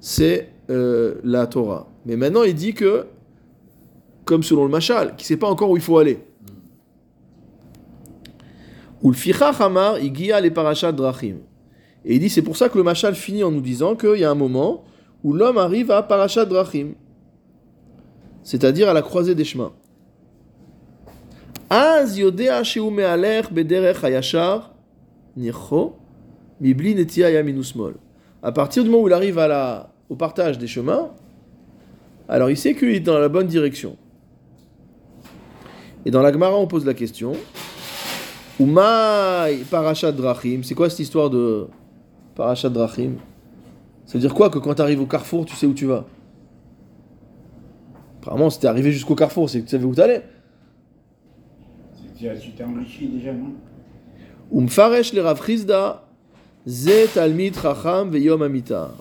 [0.00, 1.88] C'est euh, la Torah.
[2.04, 3.06] Mais maintenant, il dit que,
[4.24, 6.18] comme selon le Machal, qui ne sait pas encore où il faut aller.
[9.60, 11.36] Hamar, il guia les parachats Drachim.
[12.04, 14.24] Et il dit, c'est pour ça que le Machal finit en nous disant qu'il y
[14.24, 14.84] a un moment
[15.22, 16.94] où l'homme arrive à Parashat Drachim
[18.44, 19.72] c'est-à-dire à la croisée des chemins.
[21.70, 22.16] Az
[23.50, 24.70] bederech hayashar.
[28.42, 31.10] À partir du moment où il arrive à la, au partage des chemins,
[32.28, 33.96] alors il sait qu'il est dans la bonne direction.
[36.06, 37.32] Et dans la Gemara, on pose la question
[38.60, 41.66] Umay parachat drachim, c'est quoi cette histoire de
[42.36, 43.16] parachat drachim?
[44.06, 46.04] Ça veut dire quoi que quand tu arrives au carrefour, tu sais où tu vas?
[48.24, 50.22] Apparemment, t'es arrivé jusqu'au carrefour, c'est que tu savais où t'allais.
[52.16, 53.52] tu t'es- tu t'es enrichi déjà, non?
[54.58, 56.02] Umfaresh le Rav Chizda,
[56.66, 58.92] Ze Talmid Chacham Veyom Amita.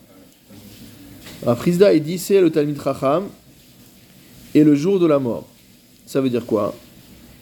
[1.45, 3.23] Rav Chizda, il dit c'est le Talmid Chacham
[4.53, 5.47] et le jour de la mort.
[6.05, 6.75] Ça veut dire quoi?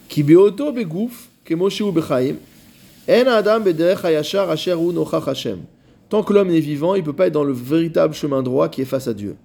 [0.07, 2.35] Ki beoto begouf, kemo sheu bechaim,
[3.09, 5.61] en adam bederech hayashar asher hu nochach Hashem.
[6.09, 8.69] Tant que l'homme est vivant, il ne peut pas être dans le véritable chemin droit
[8.69, 9.35] qui est face à Dieu.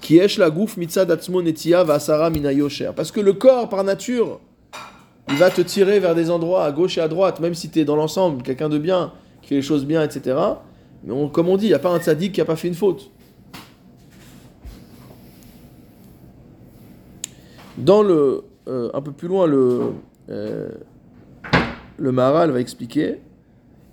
[0.00, 2.92] Ki esh la gouf mitzad atzmo netia v'asara mina yosher?
[2.94, 4.40] Parce que le corps, par nature,
[5.28, 7.80] il va te tirer vers des endroits à gauche et à droite, même si tu
[7.80, 10.36] es dans l'ensemble, quelqu'un de bien, qui fait les choses bien, etc.
[11.02, 12.68] Mais on- comme on dit, il n'y a pas un tzaddik qui n'a pas fait
[12.68, 13.10] une faute.
[17.76, 19.92] Dans le, euh, un peu plus loin, le,
[20.30, 20.68] euh,
[21.98, 23.20] le Maharal va expliquer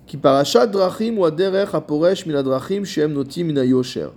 [0.06, 4.08] qui parachat drachim ou aderech aporesh min adrachim shem notim min ayosher.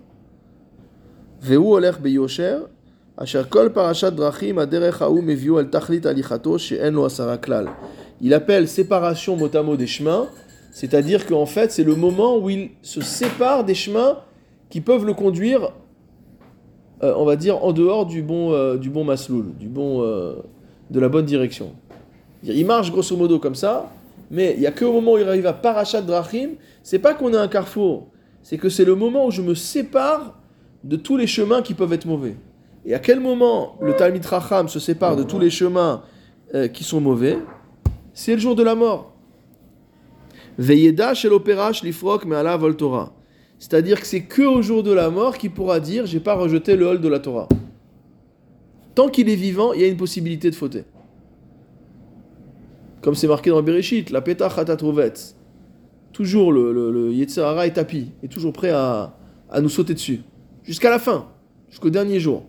[3.74, 4.14] Parachat.
[8.22, 10.28] Il appelle séparation mot à mot des chemins,
[10.72, 14.18] c'est-à-dire qu'en fait c'est le moment où il se sépare des chemins
[14.70, 15.72] qui peuvent le conduire
[17.04, 20.36] euh, on va dire, en dehors du bon, euh, du bon masloul, du bon, euh,
[20.90, 21.74] de la bonne direction.
[22.44, 23.92] Il marche grosso modo comme ça,
[24.32, 27.34] mais il n'y a qu'au moment où il arrive à Parashat Drachim, c'est pas qu'on
[27.34, 28.08] est un carrefour,
[28.42, 30.40] c'est que c'est le moment où je me sépare
[30.88, 32.36] de tous les chemins qui peuvent être mauvais.
[32.86, 36.04] Et à quel moment le Talmid Racham se sépare de tous les chemins
[36.56, 37.38] euh, qui sont mauvais?
[38.14, 39.14] C'est le jour de la mort.
[40.58, 41.12] Veyeda
[41.84, 43.12] lifrok me'ala vol Torah.
[43.60, 46.78] C'est-à-dire que c'est que au jour de la mort qu'il pourra dire j'ai pas rejeté
[46.78, 47.50] le hol de la Torah.
[48.96, 50.86] Tant qu'il est vivant, il y a une possibilité de fauter.
[53.02, 55.36] Comme c'est marqué dans Bereshit, la hatatrouvetz.
[56.14, 59.14] Toujours le, le, le est tapis, est toujours prêt à
[59.62, 60.22] nous sauter dessus.
[60.68, 61.28] Jusqu'à la fin,
[61.70, 62.44] jusqu'au dernier jour.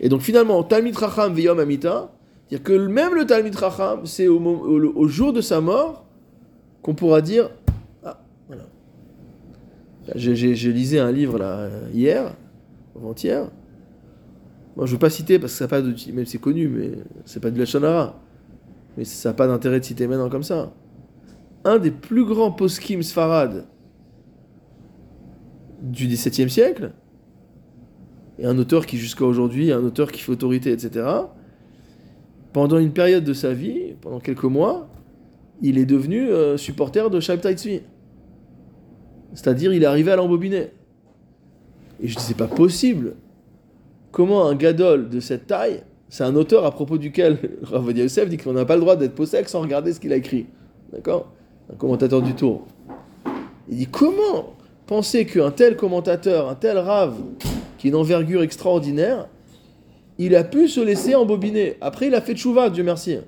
[0.00, 2.10] Et donc finalement, Talmid Chacham Veyom Amita,
[2.48, 6.04] c'est-à-dire que même le Talmid Chacham, c'est au, au- au jour de sa mort
[6.82, 7.50] qu'on pourra dire
[8.04, 8.64] Ah, voilà.
[10.16, 12.34] J'ai j'ai lisé un livre là, hier,
[12.96, 13.48] avant-hier.
[14.74, 15.94] Moi, je ne veux pas citer parce que ça pas de.
[16.12, 16.90] Même c'est connu, mais
[17.26, 18.18] c'est pas du Lachonara.
[18.96, 20.72] Mais ça n'a pas d'intérêt de citer maintenant comme ça.
[21.64, 23.66] Un des plus grands poskim Sfarad
[25.82, 26.92] du XVIIe siècle,
[28.38, 31.06] et un auteur qui jusqu'à aujourd'hui est un auteur qui fait autorité, etc.
[32.52, 34.88] Pendant une période de sa vie, pendant quelques mois,
[35.60, 37.80] il est devenu euh, supporter de Shabtai Tzvi.
[39.34, 40.70] C'est-à-dire, il est arrivé à l'embobiner.
[42.02, 43.14] Et je dis, c'est pas possible.
[44.10, 48.36] Comment un gadol de cette taille, c'est un auteur à propos duquel Rav Yosef dit
[48.36, 50.46] qu'on n'a pas le droit d'être possèque sans regarder ce qu'il a écrit.
[50.92, 51.32] D'accord?
[51.72, 52.66] Un commentateur du tour.
[53.68, 54.54] Il dit, comment?
[54.86, 57.14] Penser qu'un tel commentateur, un tel Rav,
[57.78, 59.28] qui est une envergure extraordinaire,
[60.18, 61.76] il a pu se laisser embobiner.
[61.80, 63.18] Après, il a fait tchouva, Dieu merci.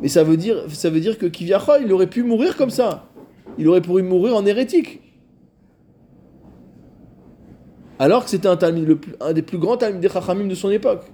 [0.00, 3.06] Mais ça veut dire, que Kiviachol, il aurait pu mourir comme ça.
[3.58, 5.00] Il aurait pu mourir en hérétique.
[7.98, 11.04] Alors que c'était un, des plus grands talmid des Chachamim de son époque.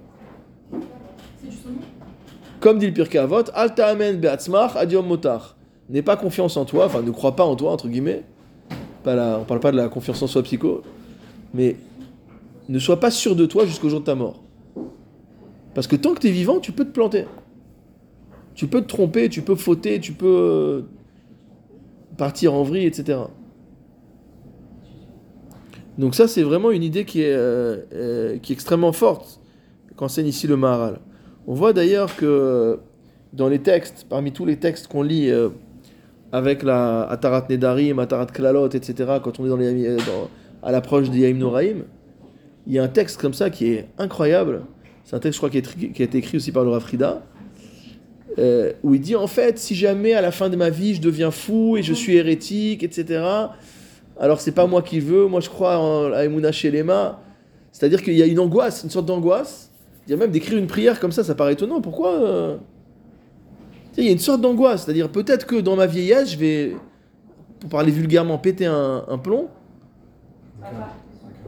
[2.59, 5.55] Comme dit le Pirkei Avot, Al ta'amen be'atzmach ad yom motar.
[5.89, 8.23] N'aie pas confiance en toi, enfin ne crois pas en toi, entre guillemets.
[9.05, 10.81] Pas la, on parle pas de la confiance en soi psycho,
[11.53, 11.75] mais
[12.69, 14.41] ne sois pas sûr de toi jusqu'au jour de ta mort.
[15.75, 17.25] Parce que tant que tu es vivant, tu peux te planter.
[18.55, 20.81] Tu peux te tromper, tu peux fauter, tu peux euh,
[22.17, 23.19] partir en vrille, etc.
[25.99, 29.39] Donc ça, c'est vraiment une idée qui est, euh, euh, qui est extrêmement forte
[29.95, 30.99] qu'enseigne ici le Maharal.
[31.45, 32.79] On voit d'ailleurs que
[33.33, 35.31] dans les textes, parmi tous les textes qu'on lit
[36.35, 39.97] avec la Atarat Nedarim, Atarat Klalot, etc., quand on est
[40.61, 41.85] à l'approche des Yaim Noraim,
[42.67, 44.63] il y a un texte comme ça qui est incroyable.
[45.05, 47.23] C'est un texte, je crois, qui, est a été écrit aussi par le Rafrida,
[48.37, 51.01] euh, où il dit en fait, si jamais à la fin de ma vie je
[51.01, 53.23] deviens fou et je suis hérétique, etc.,
[54.19, 57.21] alors c'est pas moi qui veux, moi je crois en à Shelema.
[57.71, 59.71] C'est-à-dire qu'il y a une angoisse, une sorte d'angoisse.
[60.11, 61.79] A même d'écrire une prière comme ça, ça paraît étonnant.
[61.79, 62.57] Pourquoi euh,
[63.97, 64.83] Il y a une sorte d'angoisse.
[64.85, 66.75] C'est-à-dire peut-être que dans ma vieillesse, je vais,
[67.59, 69.47] pour parler vulgairement, péter un, plomb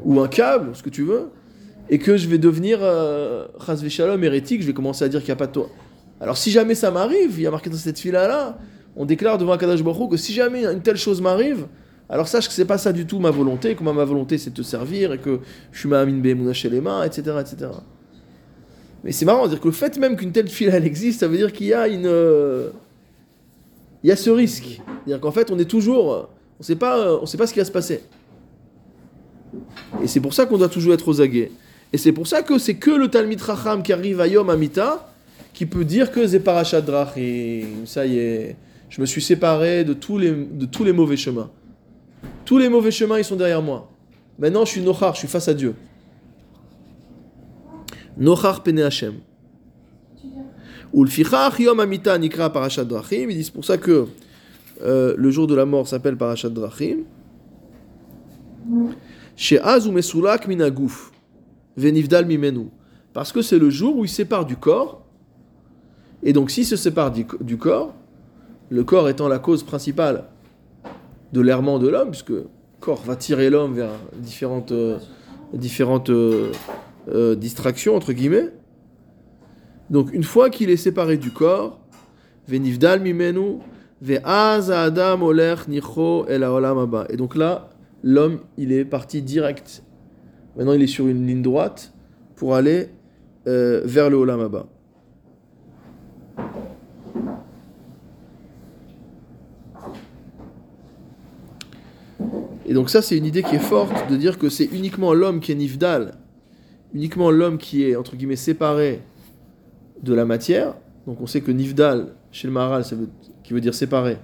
[0.04, 1.30] ou un câble, ce que tu veux,
[1.90, 3.48] et que je vais devenir euh,
[3.90, 5.70] shalom hérétique, je vais commencer à dire qu'il n'y a pas de toi.
[6.20, 8.58] Alors si jamais ça m'arrive, il y a marqué dans cette fila-là,
[8.96, 11.68] on déclare devant Akadash Baruch que si jamais une telle chose m'arrive,
[12.10, 14.50] alors sache que c'est pas ça du tout ma volonté, que moi, ma volonté c'est
[14.50, 15.40] de te servir et que
[15.72, 16.22] je suis ma amine
[16.82, 17.70] mains, etc., etc.
[19.04, 21.54] Mais c'est marrant, dire que le fait même qu'une telle fila existe, ça veut dire
[21.54, 22.70] qu'il y a une, euh,
[24.04, 26.30] il y a ce risque, c'est-à-dire qu'en fait on est toujours,
[26.60, 28.02] on sait pas, euh, on sait pas ce qui va se passer.
[30.02, 31.52] Et c'est pour ça qu'on doit toujours être aux aguets.
[31.94, 35.10] Et c'est pour ça que c'est que le Talmid Racham qui arrive à Yom Amita
[35.54, 38.56] qui peut dire que c'est parachat drachim, ça y est,
[38.90, 41.50] je me suis séparé de tous les, de tous les mauvais chemins.
[42.46, 43.90] Tous les mauvais chemins, ils sont derrière moi.
[44.38, 45.74] Maintenant, je suis nochar, je suis face à Dieu.
[48.18, 49.16] Nochar pene Hashem.
[50.94, 53.30] Ou le fichach yom amita nikra parashat drachim.
[53.30, 54.08] Ils disent pour ça que
[54.84, 57.04] euh, le jour de la mort s'appelle parashat drachim.
[59.36, 61.12] She'az ou mesulak minaguf.
[61.76, 62.70] Venivdal mimenu.
[63.14, 65.04] Parce que c'est le jour où il sépare du corps.
[66.24, 67.94] Et donc, s'il se sépare du, corps,
[68.70, 70.26] le corps étant la cause principale
[71.32, 72.48] de l'errement de l'homme, puisque le
[72.80, 74.98] corps va tirer l'homme vers différentes, euh,
[75.54, 76.10] différentes
[77.08, 78.50] euh, distractions, entre guillemets.
[79.90, 81.80] Donc, une fois qu'il est séparé du corps,
[82.48, 83.60] Venivdal mimenu.
[84.02, 84.20] Et
[87.18, 87.70] donc là,
[88.04, 89.84] l'homme, il est parti direct.
[90.56, 91.94] Maintenant, il est sur une ligne droite
[92.36, 92.90] pour aller
[93.48, 94.50] euh, vers le Olam.
[102.66, 105.40] Et donc ça, c'est une idée qui est forte de dire que c'est uniquement l'homme
[105.40, 106.16] qui est nifdal,
[106.94, 109.02] uniquement l'homme qui est, entre guillemets, séparé
[110.02, 110.76] de la matière.
[111.06, 112.84] Donc on sait que nifdal, chez le Maharal,
[113.44, 114.18] qui veut dire séparé,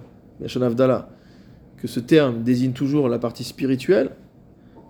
[1.78, 4.10] que ce terme désigne toujours la partie spirituelle,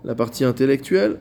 [0.05, 1.21] la partie intellectuelle.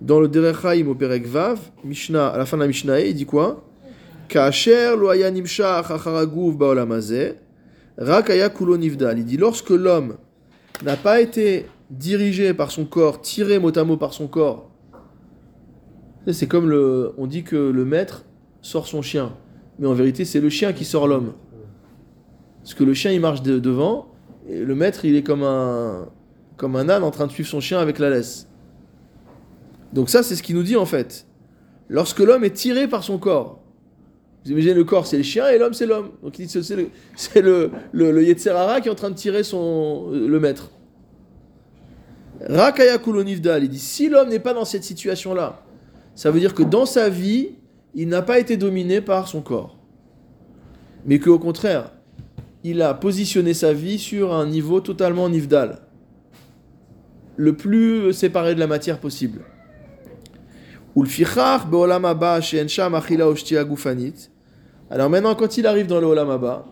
[0.00, 3.26] Dans le Derechaim au Perek Vav, Mishnah, à la fin de la Mishnah, il dit
[3.26, 3.64] quoi?
[8.76, 9.18] Nivdal.
[9.18, 10.16] Il dit lorsque l'homme
[10.84, 14.70] n'a pas été dirigé par son corps, tiré mot à mot par son corps,
[16.32, 18.24] c'est comme le, on dit que le maître
[18.60, 19.32] sort son chien,
[19.78, 21.34] mais en vérité c'est le chien qui sort l'homme.
[22.62, 24.08] Parce que le chien il marche de- devant,
[24.48, 26.08] et le maître il est comme un,
[26.56, 28.48] comme un âne en train de suivre son chien avec la laisse.
[29.92, 31.26] Donc ça c'est ce qu'il nous dit en fait.
[31.88, 33.60] Lorsque l'homme est tiré par son corps,
[34.44, 36.10] vous imaginez le corps c'est le chien et l'homme c'est l'homme.
[36.22, 40.10] Donc il dit c'est le, c'est le, le, qui est en train de tirer son,
[40.10, 40.70] le maître.
[42.40, 45.62] Rakaya il dit si l'homme n'est pas dans cette situation-là,
[46.16, 47.50] ça veut dire que dans sa vie,
[47.94, 49.76] il n'a pas été dominé par son corps.
[51.04, 51.92] Mais qu'au contraire,
[52.64, 55.82] il a positionné sa vie sur un niveau totalement nifdal.
[57.36, 59.42] Le plus séparé de la matière possible.
[64.90, 66.62] Alors maintenant, quand il arrive dans le olam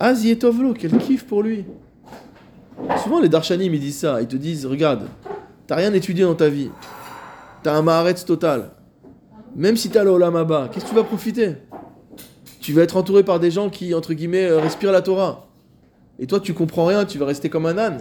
[0.00, 1.64] yetovlo, quel kiff pour lui.
[3.04, 5.06] Souvent les darshanim ils disent ça, ils te disent regarde,
[5.68, 6.70] t'as rien étudié dans ta vie,
[7.62, 8.70] t'as un maharetz total.
[9.56, 11.56] Même si t'as le olam haba, qu'est-ce que tu vas profiter?
[12.60, 15.48] Tu vas être entouré par des gens qui entre guillemets euh, respirent la Torah.
[16.18, 17.98] Et toi tu comprends rien, tu vas rester comme un âne.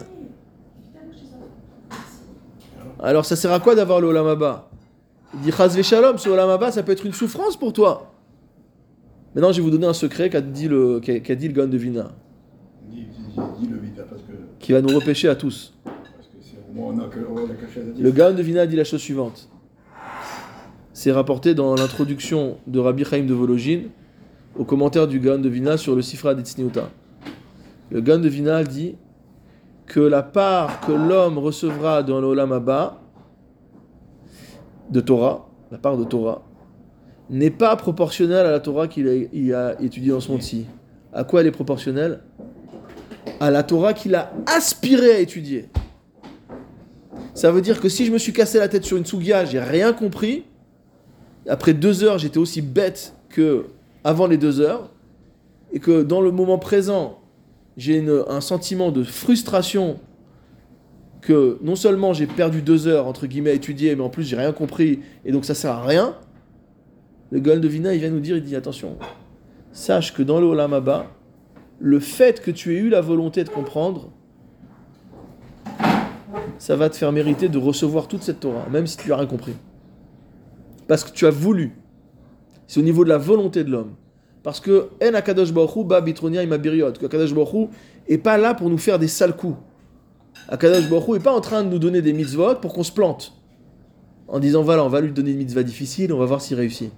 [3.00, 4.70] Alors ça sert à quoi d'avoir le olam haba
[5.34, 8.12] Il dit chas shalom, ce olam ça peut être une souffrance pour toi.
[9.36, 11.68] Maintenant je vais vous donner un secret qu'a dit le qu'a qu'a dit le Gaon
[11.68, 12.12] de Vina,
[14.60, 15.77] qui va nous repêcher à tous.
[18.00, 19.50] Le Gaon de Vina dit la chose suivante.
[20.94, 23.90] C'est rapporté dans l'introduction de Rabbi Chaim de Vologine
[24.56, 26.90] au commentaire du Gaon de Vina sur le Sifra d'Etzniuta.
[27.92, 28.96] Le Gaon de Vina dit
[29.86, 33.00] que la part que l'homme recevra dans l'Olam Abba
[34.90, 36.44] de Torah, la part de Torah,
[37.30, 40.66] n'est pas proportionnelle à la Torah qu'il a, a étudiée dans ce monde-ci.
[41.14, 42.22] À quoi elle est proportionnelle?
[43.40, 45.70] À la Torah qu'il a aspiré à étudier.
[47.38, 49.60] Ça veut dire que si je me suis cassé la tête sur une sougia, j'ai
[49.60, 50.46] rien compris.
[51.48, 53.68] Après deux heures, j'étais aussi bête que
[54.04, 54.90] avant les deux heures.
[55.72, 57.20] Et que dans le moment présent,
[57.78, 60.00] j'ai un sentiment de frustration
[61.22, 64.36] que non seulement j'ai perdu deux heures, entre guillemets, à étudier, mais en plus j'ai
[64.36, 66.16] rien compris, et donc ça sert à rien.
[67.30, 68.98] Le Gaon Vina, il vient nous dire, il dit, attention,
[69.72, 70.74] sache que dans le Olam
[71.78, 74.12] le fait que tu aies eu la volonté de comprendre,
[76.58, 79.28] ça va te faire mériter de recevoir toute cette Torah, même si tu n'as rien
[79.28, 79.54] compris.
[80.88, 81.76] Parce que tu as voulu.
[82.66, 83.94] C'est au niveau de la volonté de l'homme.
[84.44, 86.94] Parce que En Akadosh Baruch Hu ba bitronia ima biriot.
[86.94, 87.68] Que Akadosh Baruch Hu
[88.08, 89.58] est pas là pour nous faire des sales coups.
[90.48, 92.92] Akadosh Baruch Hu est pas en train de nous donner des mitzvot pour qu'on se
[92.92, 93.34] plante.
[94.28, 96.92] En disant voilà, on va lui donner une mitzvah difficile, on va voir s'il réussit.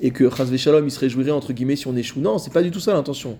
[0.00, 2.20] Et que Chazvé Shalom, il se réjouirait entre guillemets si on échoue.
[2.20, 3.38] Non, c'est pas du tout ça l'intention.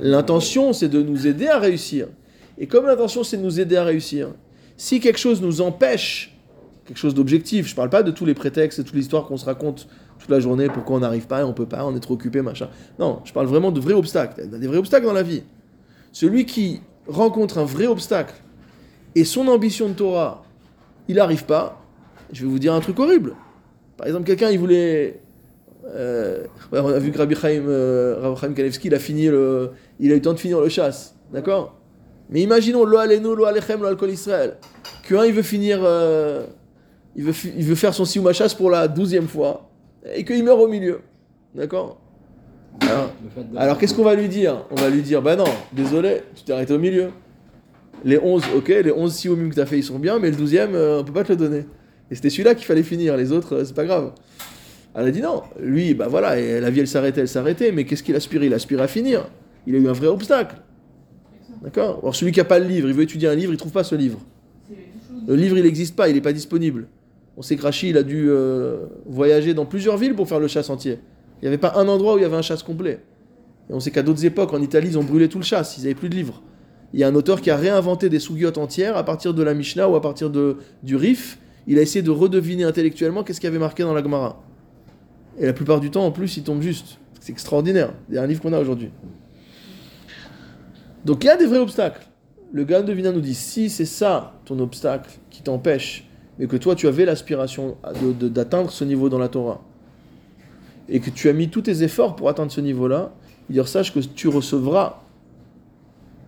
[0.00, 2.08] L'intention, c'est de nous aider à réussir.
[2.58, 4.28] Et comme l'intention, c'est de nous aider à réussir,
[4.76, 6.36] si quelque chose nous empêche,
[6.84, 9.44] quelque chose d'objectif, je parle pas de tous les prétextes et toute l'histoire qu'on se
[9.44, 9.88] raconte
[10.18, 12.68] toute la journée, pourquoi on n'arrive pas, on peut pas, on est trop occupé, machin.
[12.98, 14.48] Non, je parle vraiment de vrais obstacles.
[14.48, 15.42] Des vrais obstacles dans la vie.
[16.12, 18.34] Celui qui rencontre un vrai obstacle
[19.14, 20.44] et son ambition de Torah,
[21.08, 21.82] il n'arrive pas,
[22.32, 23.34] je vais vous dire un truc horrible.
[23.96, 25.20] Par exemple, quelqu'un, il voulait.
[25.86, 29.34] euh, on a vu que Rabbi Chaim, euh, Kanevski, il a, fini il a
[29.98, 31.14] eu le temps de finir le chasse.
[31.32, 31.76] D'accord?
[32.34, 34.56] Mais imaginons, lo alenu, lo alechem, lo alkol Israël.
[35.08, 35.78] Qu'un, il veut finir.
[35.84, 36.44] euh,
[37.14, 39.70] il, veut, il veut faire son siouma chasse pour la douzième fois.
[40.16, 41.00] Et qu'il meurt au milieu.
[41.54, 42.00] D'accord?
[42.82, 44.66] Alors, fait de- alors qu'est-ce qu'on va lui dire?
[44.72, 47.10] On va lui dire, bah non, désolé, tu t'es arrêté au milieu.
[48.04, 50.74] Les 11, ok, les 11 siomim que t'as fait, ils sont bien, mais le 12e,
[50.74, 51.64] euh, on peut pas te le donner.
[52.10, 54.10] Et c'était celui-là qu'il fallait finir, les autres, euh, c'est pas grave.
[54.96, 57.84] Elle a dit non, lui, bah voilà, et la vie elle s'arrêtait, elle s'arrêtait, mais
[57.84, 58.42] qu'est-ce qu'il aspire?
[58.42, 59.28] Il aspire à finir.
[59.68, 60.56] Il a eu un vrai obstacle.
[61.64, 63.72] D'accord Alors celui qui a pas le livre, il veut étudier un livre, il trouve
[63.72, 64.20] pas ce livre.
[65.26, 66.86] Le livre, il n'existe pas, il n'est pas disponible.
[67.38, 70.46] On sait que Rachid, il a dû euh, voyager dans plusieurs villes pour faire le
[70.46, 70.98] chasse entier.
[71.40, 73.00] Il n'y avait pas un endroit où il y avait un chasse complet.
[73.70, 75.82] Et on sait qu'à d'autres époques, en Italie, ils ont brûlé tout le chasse, ils
[75.82, 76.42] n'avaient plus de livres.
[76.92, 79.54] Il y a un auteur qui a réinventé des sougiotes entières à partir de la
[79.54, 81.38] Mishnah ou à partir de, du Rif.
[81.66, 84.42] Il a essayé de redeviner intellectuellement qu'est-ce qui avait marqué dans la Gemara.
[85.40, 86.98] Et la plupart du temps, en plus, il tombe juste.
[87.20, 87.94] C'est extraordinaire.
[88.10, 88.90] Il y a un livre qu'on a aujourd'hui.
[91.04, 92.06] Donc il y a des vrais obstacles.
[92.52, 96.56] Le gars de Vina nous dit si c'est ça ton obstacle qui t'empêche, mais que
[96.56, 97.76] toi tu avais l'aspiration
[98.20, 99.60] d'atteindre ce niveau dans la Torah,
[100.88, 103.12] et que tu as mis tous tes efforts pour atteindre ce niveau-là,
[103.50, 105.00] il dit sache que tu recevras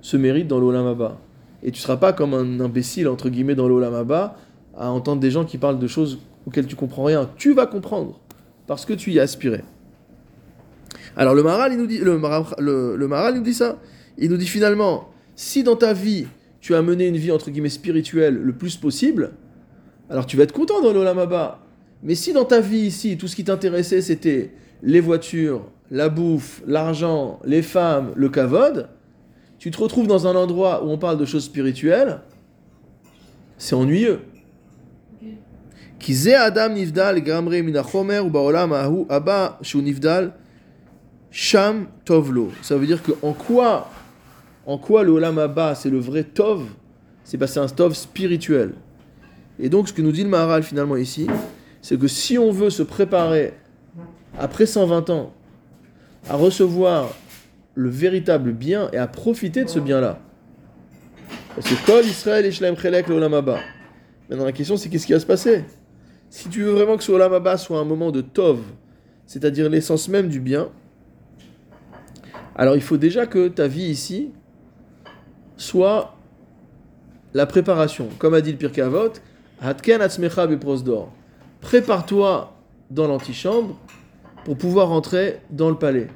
[0.00, 1.18] ce mérite dans l'Olam Abba.
[1.62, 4.36] Et tu seras pas comme un imbécile, entre guillemets, dans l'Olam Abba,
[4.76, 7.28] à entendre des gens qui parlent de choses auxquelles tu comprends rien.
[7.36, 8.20] Tu vas comprendre,
[8.66, 9.62] parce que tu y as aspiré.
[11.16, 13.78] Alors le Maral, nous dit, le, le, nous dit ça.
[14.18, 16.26] Il nous dit finalement, si dans ta vie,
[16.60, 19.32] tu as mené une vie entre guillemets spirituelle le plus possible,
[20.08, 21.60] alors tu vas être content dans l'Olamaba.
[22.02, 24.52] Mais si dans ta vie ici, tout ce qui t'intéressait, c'était
[24.82, 28.88] les voitures, la bouffe, l'argent, les femmes, le kavod,
[29.58, 32.20] tu te retrouves dans un endroit où on parle de choses spirituelles,
[33.58, 34.20] c'est ennuyeux.
[36.38, 39.06] Adam Nivdal ou Baolam Ahu
[41.30, 42.50] Sham Tovlo.
[42.62, 43.90] Ça veut dire que en quoi
[44.66, 46.64] en quoi le olam abba c'est le vrai tov,
[47.24, 48.74] c'est c'est un tov spirituel.
[49.58, 51.26] Et donc ce que nous dit le Maharal finalement ici,
[51.80, 53.54] c'est que si on veut se préparer
[54.38, 55.32] après 120 ans
[56.28, 57.14] à recevoir
[57.74, 60.20] le véritable bien et à profiter de ce bien-là,
[61.54, 63.60] parce que Kol Israël et Shlaim Chelek le olam abba.
[64.28, 65.64] Maintenant la question c'est qu'est-ce qui va se passer?
[66.28, 68.60] Si tu veux vraiment que ce Olam Abba soit un moment de Tov,
[69.26, 70.68] c'est-à-dire l'essence même du bien,
[72.54, 74.32] alors il faut déjà que ta vie ici
[75.56, 76.14] soit
[77.34, 78.08] la préparation.
[78.18, 79.12] Comme a dit le Pirkei Avot,
[79.60, 81.12] Hatken atzmecha beprosdor.
[81.60, 82.52] Prépare-toi
[82.90, 83.78] dans l'antichambre
[84.44, 86.08] pour pouvoir rentrer dans le palais.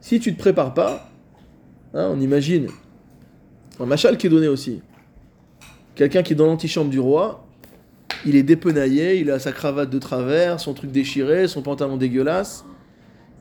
[0.00, 1.10] Si tu ne te prépares pas,
[1.94, 2.68] hein, on imagine
[3.78, 4.82] un machal qui est donné aussi.
[5.94, 7.46] Quelqu'un qui est dans l'antichambre du roi,
[8.24, 12.64] il est dépenaillé, il a sa cravate de travers, son truc déchiré, son pantalon dégueulasse.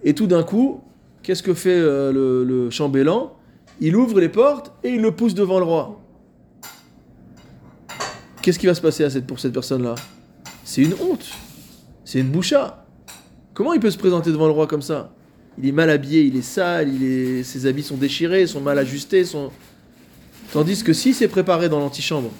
[0.03, 0.81] Et tout d'un coup,
[1.23, 2.11] qu'est-ce que fait euh,
[2.45, 3.33] le chambellan?
[3.81, 5.99] Il ouvre les portes et il le pousse devant le roi.
[8.41, 9.95] Qu'est-ce qui va se passer pour cette personne-là?
[10.63, 11.29] C'est une honte.
[12.05, 12.85] C'est une boucha.
[13.53, 15.13] Comment il peut se présenter devant le roi comme ça?
[15.57, 16.89] Il est mal habillé, il est sale,
[17.43, 19.25] ses habits sont déchirés, sont mal ajustés.
[19.25, 19.51] Sont...
[20.53, 22.31] Tandis que s'il s'est préparé dans l'antichambre,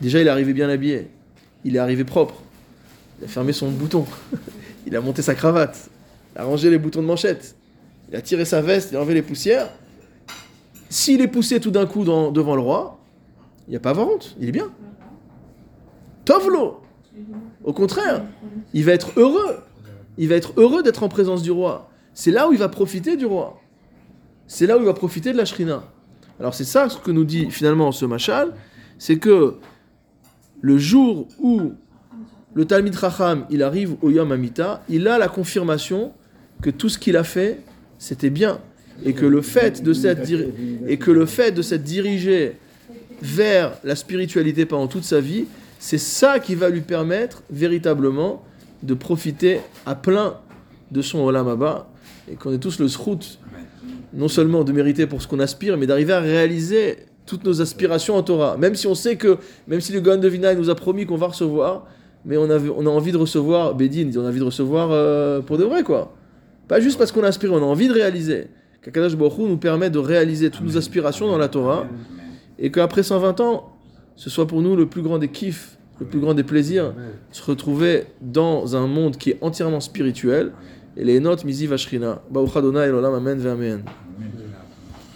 [0.00, 1.08] Déjà, il est arrivé bien habillé.
[1.64, 2.42] Il est arrivé propre.
[3.20, 4.06] Il a fermé son bouton.
[4.86, 5.90] il a monté sa cravate.
[6.34, 7.54] Il a rangé les boutons de manchette.
[8.10, 9.70] Il a tiré sa veste, il a enlevé les poussières.
[10.88, 12.98] S'il est poussé tout d'un coup devant le roi,
[13.68, 14.36] il n'y a pas à avoir honte.
[14.40, 14.70] Il est bien.
[16.24, 16.80] Tovlo
[17.62, 18.24] Au contraire,
[18.74, 19.58] il va être heureux.
[20.18, 21.88] Il va être heureux d'être en présence du roi.
[22.12, 23.60] C'est là où il va profiter du roi.
[24.48, 25.84] C'est là où il va profiter de la shrina.
[26.40, 28.52] Alors c'est ça ce que nous dit finalement ce machal,
[28.98, 29.54] c'est que
[30.60, 31.72] le jour où
[32.54, 36.12] le Talmid Chacham il arrive au Yom Amita, il a la confirmation
[36.60, 37.62] que tout ce qu'il a fait
[38.00, 38.58] c'était bien
[39.04, 40.28] et que le fait de s'être
[40.88, 42.56] et que le fait de s'être dirigé
[43.22, 45.44] vers la spiritualité pendant toute sa vie,
[45.78, 48.42] c'est ça qui va lui permettre véritablement
[48.82, 50.38] de profiter à plein
[50.90, 51.88] de son Olam Abba
[52.30, 53.38] et qu'on ait tous le srout
[54.12, 56.96] non seulement de mériter pour ce qu'on aspire, mais d'arriver à réaliser
[57.26, 58.56] toutes nos aspirations en Torah.
[58.56, 59.38] Même si on sait que,
[59.68, 61.86] même si le Gaon de Vina nous a promis qu'on va recevoir,
[62.24, 65.40] mais on a, on a envie de recevoir, Bédine, on a envie de recevoir euh,
[65.40, 66.12] pour de vrai, quoi.
[66.70, 68.46] Pas juste parce qu'on aspire, on a envie de réaliser.
[68.80, 71.88] Qu'Akadash Baruch Hu nous permet de réaliser toutes nos aspirations dans la Torah,
[72.60, 73.76] et qu'après 120 ans,
[74.14, 76.94] ce soit pour nous le plus grand des kiffs, le plus grand des plaisirs,
[77.32, 80.52] se retrouver dans un monde qui est entièrement spirituel,
[80.96, 82.22] et les notes misi vashrina.
[82.30, 83.82] Baruch Adonai, Olam, Amen, Amen.